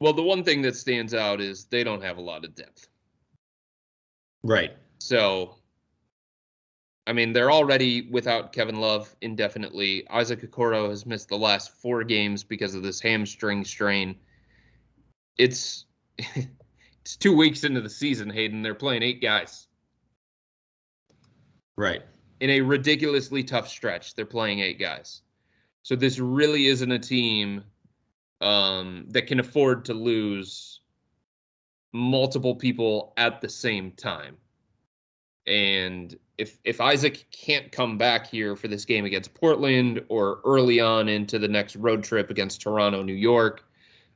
Well, 0.00 0.12
the 0.12 0.22
one 0.22 0.42
thing 0.42 0.62
that 0.62 0.74
stands 0.74 1.14
out 1.14 1.40
is 1.40 1.66
they 1.66 1.84
don't 1.84 2.02
have 2.02 2.18
a 2.18 2.22
lot 2.22 2.44
of 2.44 2.56
depth. 2.56 2.88
Right. 4.42 4.72
So 4.98 5.56
I 7.10 7.12
mean, 7.12 7.32
they're 7.32 7.50
already 7.50 8.02
without 8.02 8.52
Kevin 8.52 8.76
Love 8.76 9.16
indefinitely. 9.20 10.08
Isaac 10.10 10.42
Okoro 10.42 10.88
has 10.90 11.04
missed 11.04 11.28
the 11.28 11.36
last 11.36 11.72
four 11.72 12.04
games 12.04 12.44
because 12.44 12.76
of 12.76 12.84
this 12.84 13.00
hamstring 13.00 13.64
strain. 13.64 14.14
It's 15.36 15.86
it's 16.18 17.16
two 17.16 17.36
weeks 17.36 17.64
into 17.64 17.80
the 17.80 17.90
season, 17.90 18.30
Hayden. 18.30 18.62
They're 18.62 18.76
playing 18.76 19.02
eight 19.02 19.20
guys. 19.20 19.66
Right. 21.76 22.02
In 22.38 22.50
a 22.50 22.60
ridiculously 22.60 23.42
tough 23.42 23.66
stretch, 23.66 24.14
they're 24.14 24.24
playing 24.24 24.60
eight 24.60 24.78
guys. 24.78 25.22
So 25.82 25.96
this 25.96 26.20
really 26.20 26.66
isn't 26.66 26.92
a 26.92 26.98
team 27.00 27.64
um, 28.40 29.06
that 29.08 29.26
can 29.26 29.40
afford 29.40 29.84
to 29.86 29.94
lose 29.94 30.78
multiple 31.92 32.54
people 32.54 33.14
at 33.16 33.40
the 33.40 33.48
same 33.48 33.90
time. 33.90 34.36
And 35.48 36.16
if 36.40 36.58
if 36.64 36.80
Isaac 36.80 37.26
can't 37.30 37.70
come 37.70 37.98
back 37.98 38.26
here 38.26 38.56
for 38.56 38.66
this 38.66 38.86
game 38.86 39.04
against 39.04 39.34
Portland 39.34 40.02
or 40.08 40.40
early 40.46 40.80
on 40.80 41.06
into 41.08 41.38
the 41.38 41.46
next 41.46 41.76
road 41.76 42.02
trip 42.02 42.30
against 42.30 42.62
Toronto, 42.62 43.02
New 43.02 43.12
York, 43.12 43.64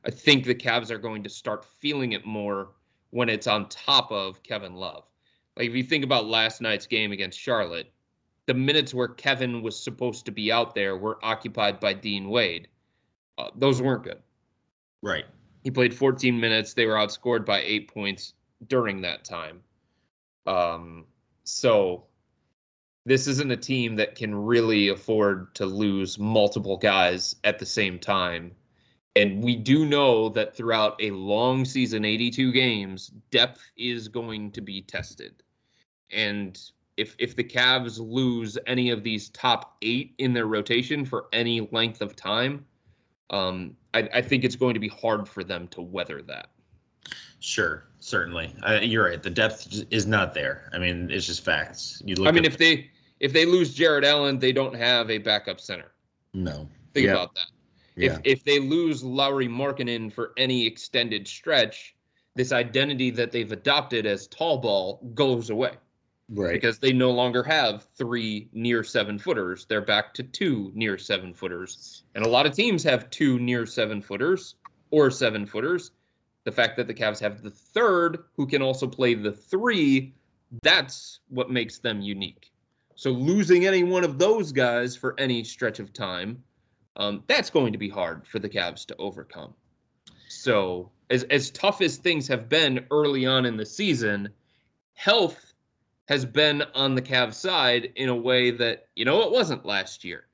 I 0.03 0.09
think 0.09 0.43
the 0.43 0.55
Cavs 0.55 0.89
are 0.89 0.97
going 0.97 1.21
to 1.23 1.29
start 1.29 1.63
feeling 1.63 2.13
it 2.13 2.25
more 2.25 2.69
when 3.11 3.29
it's 3.29 3.45
on 3.45 3.69
top 3.69 4.11
of 4.11 4.41
Kevin 4.41 4.73
Love. 4.73 5.03
Like 5.55 5.69
if 5.69 5.75
you 5.75 5.83
think 5.83 6.03
about 6.03 6.25
last 6.25 6.61
night's 6.61 6.87
game 6.87 7.11
against 7.11 7.39
Charlotte, 7.39 7.91
the 8.47 8.55
minutes 8.55 8.91
where 8.91 9.07
Kevin 9.07 9.61
was 9.61 9.81
supposed 9.81 10.25
to 10.25 10.31
be 10.31 10.51
out 10.51 10.73
there 10.73 10.97
were 10.97 11.23
occupied 11.23 11.79
by 11.79 11.93
Dean 11.93 12.29
Wade. 12.29 12.67
Uh, 13.37 13.49
those 13.55 13.83
weren't 13.83 14.03
good. 14.03 14.19
Right. 15.03 15.25
He 15.63 15.69
played 15.69 15.93
14 15.93 16.39
minutes. 16.39 16.73
They 16.73 16.87
were 16.87 16.95
outscored 16.95 17.45
by 17.45 17.61
eight 17.61 17.87
points 17.87 18.33
during 18.67 19.01
that 19.01 19.23
time. 19.23 19.61
Um, 20.47 21.05
so 21.43 22.05
this 23.05 23.27
isn't 23.27 23.51
a 23.51 23.57
team 23.57 23.95
that 23.95 24.15
can 24.15 24.33
really 24.33 24.89
afford 24.89 25.53
to 25.55 25.65
lose 25.65 26.17
multiple 26.17 26.77
guys 26.77 27.35
at 27.43 27.59
the 27.59 27.65
same 27.65 27.99
time. 27.99 28.51
And 29.15 29.43
we 29.43 29.55
do 29.55 29.85
know 29.85 30.29
that 30.29 30.55
throughout 30.55 31.01
a 31.01 31.11
long 31.11 31.63
season, 31.63 32.03
82 32.03 32.51
games, 32.51 33.11
depth 33.31 33.61
is 33.77 34.07
going 34.07 34.51
to 34.51 34.61
be 34.61 34.81
tested. 34.81 35.43
And 36.11 36.59
if 36.97 37.15
if 37.19 37.35
the 37.35 37.43
Cavs 37.43 37.99
lose 37.99 38.57
any 38.67 38.89
of 38.89 39.03
these 39.03 39.29
top 39.29 39.77
eight 39.81 40.15
in 40.17 40.33
their 40.33 40.47
rotation 40.47 41.05
for 41.05 41.27
any 41.31 41.67
length 41.71 42.01
of 42.01 42.15
time, 42.15 42.65
um, 43.29 43.75
I, 43.93 44.09
I 44.13 44.21
think 44.21 44.43
it's 44.43 44.55
going 44.55 44.73
to 44.73 44.79
be 44.79 44.87
hard 44.87 45.27
for 45.27 45.43
them 45.43 45.67
to 45.69 45.81
weather 45.81 46.21
that. 46.23 46.49
Sure, 47.39 47.87
certainly. 47.99 48.53
Uh, 48.63 48.79
you're 48.81 49.05
right. 49.05 49.21
The 49.21 49.29
depth 49.29 49.83
is 49.91 50.05
not 50.07 50.33
there. 50.33 50.69
I 50.73 50.79
mean, 50.79 51.09
it's 51.11 51.25
just 51.25 51.43
facts. 51.43 52.01
You 52.05 52.15
look. 52.15 52.27
I 52.27 52.31
mean, 52.31 52.45
if 52.45 52.57
they 52.57 52.89
if 53.19 53.33
they 53.33 53.45
lose 53.45 53.73
Jarrett 53.73 54.03
Allen, 54.03 54.39
they 54.39 54.51
don't 54.51 54.75
have 54.75 55.09
a 55.09 55.17
backup 55.17 55.59
center. 55.59 55.91
No. 56.33 56.69
Think 56.93 57.07
yeah. 57.07 57.13
about 57.13 57.35
that. 57.35 57.47
Yeah. 57.95 58.11
If 58.11 58.21
if 58.23 58.43
they 58.43 58.59
lose 58.59 59.03
Lauri 59.03 59.47
Markkanen 59.47 60.11
for 60.11 60.33
any 60.37 60.65
extended 60.65 61.27
stretch, 61.27 61.95
this 62.35 62.51
identity 62.51 63.09
that 63.11 63.31
they've 63.31 63.51
adopted 63.51 64.05
as 64.05 64.27
tall 64.27 64.57
ball 64.57 64.99
goes 65.13 65.49
away. 65.49 65.73
Right. 66.27 66.53
Because 66.53 66.79
they 66.79 66.91
no 66.91 67.11
longer 67.11 67.43
have 67.43 67.87
three 67.95 68.49
near 68.51 68.83
seven 68.83 69.19
footers. 69.19 69.65
They're 69.65 69.81
back 69.81 70.13
to 70.15 70.23
two 70.23 70.71
near 70.73 70.97
seven 70.97 71.33
footers. 71.33 72.03
And 72.15 72.25
a 72.25 72.29
lot 72.29 72.45
of 72.45 72.53
teams 72.53 72.83
have 72.83 73.09
two 73.11 73.39
near 73.39 73.65
seven 73.65 74.01
footers 74.01 74.55
or 74.89 75.11
seven 75.11 75.45
footers. 75.45 75.91
The 76.43 76.51
fact 76.51 76.77
that 76.77 76.87
the 76.87 76.93
Cavs 76.93 77.19
have 77.19 77.41
the 77.41 77.51
third 77.51 78.23
who 78.35 78.47
can 78.47 78.61
also 78.61 78.87
play 78.87 79.13
the 79.13 79.31
three, 79.31 80.15
that's 80.63 81.19
what 81.29 81.51
makes 81.51 81.77
them 81.77 82.01
unique. 82.01 82.51
So 82.95 83.11
losing 83.11 83.65
any 83.65 83.83
one 83.83 84.05
of 84.05 84.17
those 84.17 84.51
guys 84.53 84.95
for 84.95 85.19
any 85.19 85.43
stretch 85.43 85.79
of 85.79 85.91
time, 85.91 86.41
um, 86.95 87.23
that's 87.27 87.49
going 87.49 87.73
to 87.73 87.77
be 87.77 87.89
hard 87.89 88.25
for 88.25 88.39
the 88.39 88.49
Cavs 88.49 88.85
to 88.85 88.95
overcome. 88.97 89.53
So 90.29 90.91
as 91.09 91.23
as 91.25 91.51
tough 91.51 91.81
as 91.81 91.97
things 91.97 92.27
have 92.29 92.47
been 92.47 92.85
early 92.91 93.25
on 93.25 93.45
in 93.45 93.57
the 93.57 93.65
season, 93.65 94.29
health 94.93 95.53
has 96.07 96.23
been 96.23 96.63
on 96.73 96.95
the 96.95 97.01
Cavs 97.01 97.33
side 97.33 97.91
in 97.95 98.09
a 98.09 98.15
way 98.15 98.51
that 98.51 98.87
you 98.95 99.03
know 99.03 99.21
it 99.23 99.31
wasn't 99.31 99.65
last 99.65 100.03
year. 100.05 100.27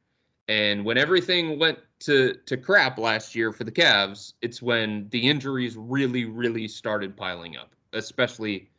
And 0.48 0.86
when 0.86 0.98
everything 0.98 1.58
went 1.58 1.80
to 2.02 2.36
to 2.46 2.58
crap 2.58 3.00
last 3.00 3.34
year 3.34 3.52
for 3.52 3.64
the 3.64 3.72
Cavs, 3.72 4.34
it's 4.42 4.62
when 4.62 5.08
the 5.10 5.28
injuries 5.28 5.76
really 5.76 6.26
really 6.26 6.68
started 6.68 7.18
piling 7.18 7.58
up. 7.58 7.74
Especially, 7.94 8.70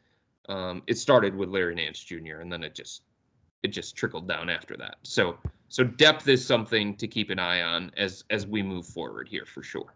um, 0.48 0.82
it 0.86 0.96
started 0.96 1.34
with 1.34 1.48
Larry 1.50 1.74
Nance 1.74 1.98
Jr. 1.98 2.36
and 2.40 2.50
then 2.50 2.62
it 2.62 2.74
just 2.74 3.02
it 3.62 3.68
just 3.68 3.96
trickled 3.96 4.28
down 4.28 4.50
after 4.50 4.76
that. 4.76 4.96
So 5.02 5.38
so 5.68 5.84
depth 5.84 6.28
is 6.28 6.44
something 6.44 6.96
to 6.96 7.08
keep 7.08 7.30
an 7.30 7.38
eye 7.38 7.62
on 7.62 7.90
as 7.96 8.24
as 8.30 8.46
we 8.46 8.62
move 8.62 8.86
forward 8.86 9.28
here 9.28 9.46
for 9.46 9.62
sure. 9.62 9.94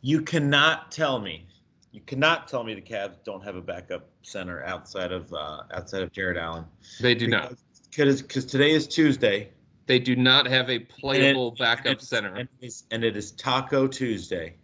You 0.00 0.22
cannot 0.22 0.92
tell 0.92 1.18
me, 1.18 1.46
you 1.92 2.00
cannot 2.02 2.48
tell 2.48 2.62
me 2.62 2.74
the 2.74 2.80
Cavs 2.80 3.16
don't 3.24 3.42
have 3.42 3.56
a 3.56 3.60
backup 3.60 4.08
center 4.22 4.64
outside 4.64 5.12
of 5.12 5.32
uh, 5.32 5.62
outside 5.72 6.02
of 6.02 6.12
Jarrett 6.12 6.38
Allen. 6.38 6.64
They 7.00 7.14
do 7.14 7.26
because, 7.26 7.50
not. 7.50 7.58
Because 7.90 8.22
because 8.22 8.44
today 8.44 8.70
is 8.70 8.86
Tuesday. 8.86 9.50
They 9.86 9.98
do 9.98 10.16
not 10.16 10.46
have 10.46 10.68
a 10.68 10.80
playable 10.80 11.52
it, 11.52 11.58
backup 11.58 12.02
center. 12.02 12.34
And 12.34 12.48
it, 12.60 12.66
is, 12.66 12.84
and 12.90 13.02
it 13.02 13.16
is 13.16 13.32
Taco 13.32 13.86
Tuesday. 13.86 14.56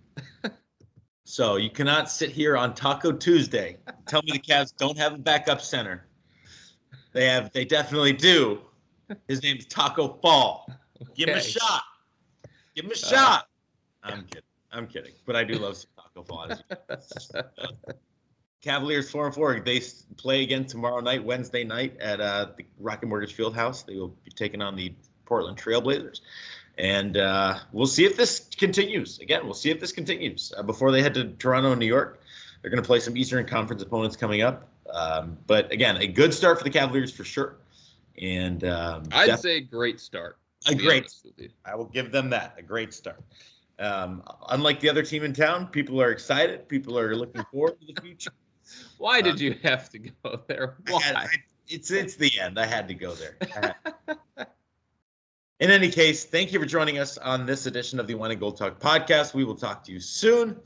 so 1.25 1.57
you 1.57 1.71
cannot 1.71 2.11
sit 2.11 2.31
here 2.31 2.59
on 2.59 2.75
Taco 2.75 3.11
Tuesday 3.11 3.79
tell 4.07 4.23
me 4.23 4.33
the 4.33 4.39
Cavs 4.39 4.77
don't 4.77 4.99
have 4.99 5.15
a 5.15 5.19
backup 5.19 5.61
center. 5.61 6.07
They 7.15 7.27
have. 7.27 7.51
They 7.53 7.65
definitely 7.65 8.13
do. 8.13 8.61
His 9.29 9.43
name's 9.43 9.65
Taco 9.67 10.19
Fall. 10.21 10.67
Okay. 11.01 11.11
Give 11.17 11.29
him 11.31 11.39
a 11.39 11.41
shot. 11.41 11.83
Give 12.75 12.85
him 12.85 12.91
a 12.91 12.95
uh, 12.95 12.97
shot. 12.97 13.49
I'm 14.03 14.25
kidding. 14.25 14.43
I'm 14.73 14.87
kidding. 14.87 15.13
But 15.25 15.37
I 15.37 15.45
do 15.45 15.55
love 15.55 15.83
Taco 15.97 16.25
Fall. 16.25 16.49
Cavaliers 18.63 19.11
four 19.11 19.27
and 19.27 19.35
four. 19.35 19.61
They 19.61 19.81
play 20.17 20.43
again 20.43 20.65
tomorrow 20.65 21.01
night, 21.01 21.23
Wednesday 21.25 21.65
night 21.65 21.97
at 22.01 22.21
uh, 22.21 22.49
the 22.57 22.65
Rocket 22.81 23.07
Mortgage 23.07 23.35
Field 23.35 23.55
House. 23.55 23.83
They 23.83 23.95
will 23.95 24.17
be 24.25 24.31
taking 24.31 24.61
on 24.61 24.75
the 24.75 24.93
Portland 25.27 25.59
Trailblazers, 25.59 26.23
and 26.79 27.19
uh, 27.19 27.59
we'll 27.73 27.87
see 27.87 28.07
if 28.07 28.17
this 28.17 28.49
continues. 28.57 29.19
Again, 29.21 29.45
we'll 29.45 29.53
see 29.53 29.71
if 29.71 29.81
this 29.81 29.93
continues 29.93 30.53
uh, 30.57 30.63
before 30.63 30.93
they 30.93 31.03
head 31.03 31.13
to 31.15 31.29
Toronto 31.35 31.73
and 31.73 31.81
New 31.81 31.87
York. 31.87 32.23
They're 32.65 32.71
going 32.71 32.83
to 32.83 32.87
play 32.87 32.99
some 32.99 33.15
Eastern 33.15 33.45
Conference 33.45 33.83
opponents 33.83 34.17
coming 34.17 34.41
up. 34.41 34.71
Um, 34.89 35.37
but 35.47 35.71
again, 35.71 35.99
a 35.99 36.07
good 36.07 36.33
start 36.33 36.57
for 36.57 36.65
the 36.65 36.71
Cavaliers 36.71 37.13
for 37.13 37.23
sure. 37.23 37.57
And 38.23 38.65
um, 38.65 39.03
I'd 39.13 39.27
def- 39.27 39.41
say 39.41 39.61
great 39.61 40.01
start. 40.01 40.39
A 40.67 40.75
great. 40.75 41.13
I 41.67 41.75
will 41.75 41.85
give 41.85 42.11
them 42.11 42.31
that 42.31 42.55
a 42.57 42.63
great 42.63 42.95
start. 42.95 43.23
Um, 43.79 44.23
unlike 44.49 44.81
the 44.81 44.89
other 44.89 45.03
team 45.03 45.25
in 45.25 45.35
town, 45.35 45.67
people 45.67 46.01
are 46.01 46.11
excited. 46.11 46.67
People 46.67 46.99
are 46.99 47.15
looking 47.15 47.45
forward 47.53 47.79
to 47.87 47.93
the 47.93 48.01
future. 48.01 48.31
Why 48.97 49.21
did 49.21 49.39
you 49.39 49.57
have 49.63 49.91
to 49.91 49.99
go 49.99 50.41
there? 50.47 50.77
Why? 50.89 51.03
I 51.15 51.21
I- 51.25 51.29
it's 51.69 51.91
it's 51.91 52.17
the 52.17 52.31
end. 52.41 52.59
I 52.59 52.65
had 52.65 52.89
to 52.89 52.95
go 52.95 53.13
there. 53.15 53.37
In 55.61 55.71
any 55.71 55.91
case, 55.91 56.25
thank 56.25 56.51
you 56.51 56.59
for 56.61 56.67
joining 56.67 56.99
us 56.99 57.19
on 57.19 57.45
this 57.45 57.67
edition 57.67 58.01
of 58.01 58.07
the 58.07 58.15
Wine 58.15 58.31
and 58.31 58.41
Gold 58.41 58.57
Talk 58.57 58.81
podcast. 58.81 59.35
We 59.35 59.45
will 59.45 59.55
talk 59.55 59.85
to 59.85 59.93
you 59.93 60.01
soon. 60.01 60.59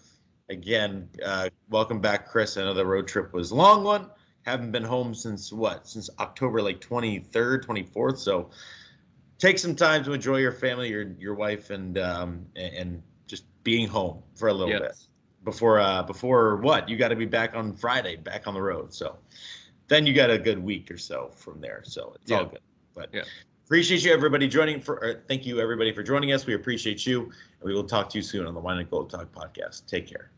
Again, 0.51 1.09
uh, 1.25 1.51
welcome 1.69 2.01
back, 2.01 2.27
Chris. 2.27 2.57
I 2.57 2.63
know 2.63 2.73
the 2.73 2.87
road 2.87 3.07
trip 3.07 3.35
was 3.35 3.51
a 3.51 3.55
long 3.55 3.85
one. 3.85 4.07
Haven't 4.47 4.73
been 4.73 4.83
home 4.83 5.15
since 5.15 5.53
what? 5.53 5.87
Since 5.87 6.09
October 6.19 6.63
like 6.63 6.81
23rd, 6.81 7.67
24th. 7.67 8.17
So 8.17 8.49
take 9.37 9.59
some 9.59 9.75
time 9.75 10.03
to 10.05 10.13
enjoy 10.15 10.39
your 10.39 10.53
family, 10.53 10.89
your 10.89 11.13
your 11.19 11.35
wife, 11.35 11.69
and 11.69 11.99
um, 11.99 12.47
and, 12.57 13.03
just 13.27 13.45
being 13.63 13.87
home 13.87 14.23
for 14.35 14.49
a 14.49 14.53
little 14.55 14.71
Yes. 14.71 14.81
bit 14.81 14.97
before 15.45 15.81
uh 15.81 16.03
before 16.03 16.57
what? 16.57 16.89
You 16.89 16.97
got 16.97 17.09
to 17.09 17.17
be 17.17 17.27
back 17.27 17.55
on 17.55 17.75
Friday, 17.75 18.17
back 18.17 18.47
on 18.47 18.55
the 18.55 18.63
road. 18.63 18.95
So 18.95 19.19
then 19.89 20.07
you 20.07 20.15
got 20.15 20.31
a 20.31 20.39
good 20.39 20.59
week 20.59 20.91
or 20.91 20.97
so 20.97 21.29
from 21.37 21.61
there. 21.61 21.83
So 21.85 22.15
it's 22.23 22.33
all 22.33 22.47
good. 22.47 22.61
But 22.95 23.11
Yeah. 23.13 23.25
appreciate 23.67 24.03
you 24.03 24.15
everybody 24.15 24.49
joining 24.49 24.81
for. 24.81 24.95
Or 24.95 25.23
thank 25.29 25.45
you 25.45 25.61
everybody 25.61 25.93
for 25.93 26.03
joining 26.03 26.33
us. 26.33 26.47
We 26.47 26.55
appreciate 26.55 27.07
you, 27.07 27.25
and 27.25 27.65
we 27.65 27.75
will 27.75 27.85
talk 27.85 28.09
to 28.09 28.17
you 28.17 28.23
soon 28.23 28.47
on 28.47 28.55
the 28.55 28.61
Wine 28.61 28.79
and 28.79 28.91
Gold 28.91 29.11
Talk 29.11 29.31
podcast. 29.31 29.87
Take 29.87 30.07
care. 30.07 30.31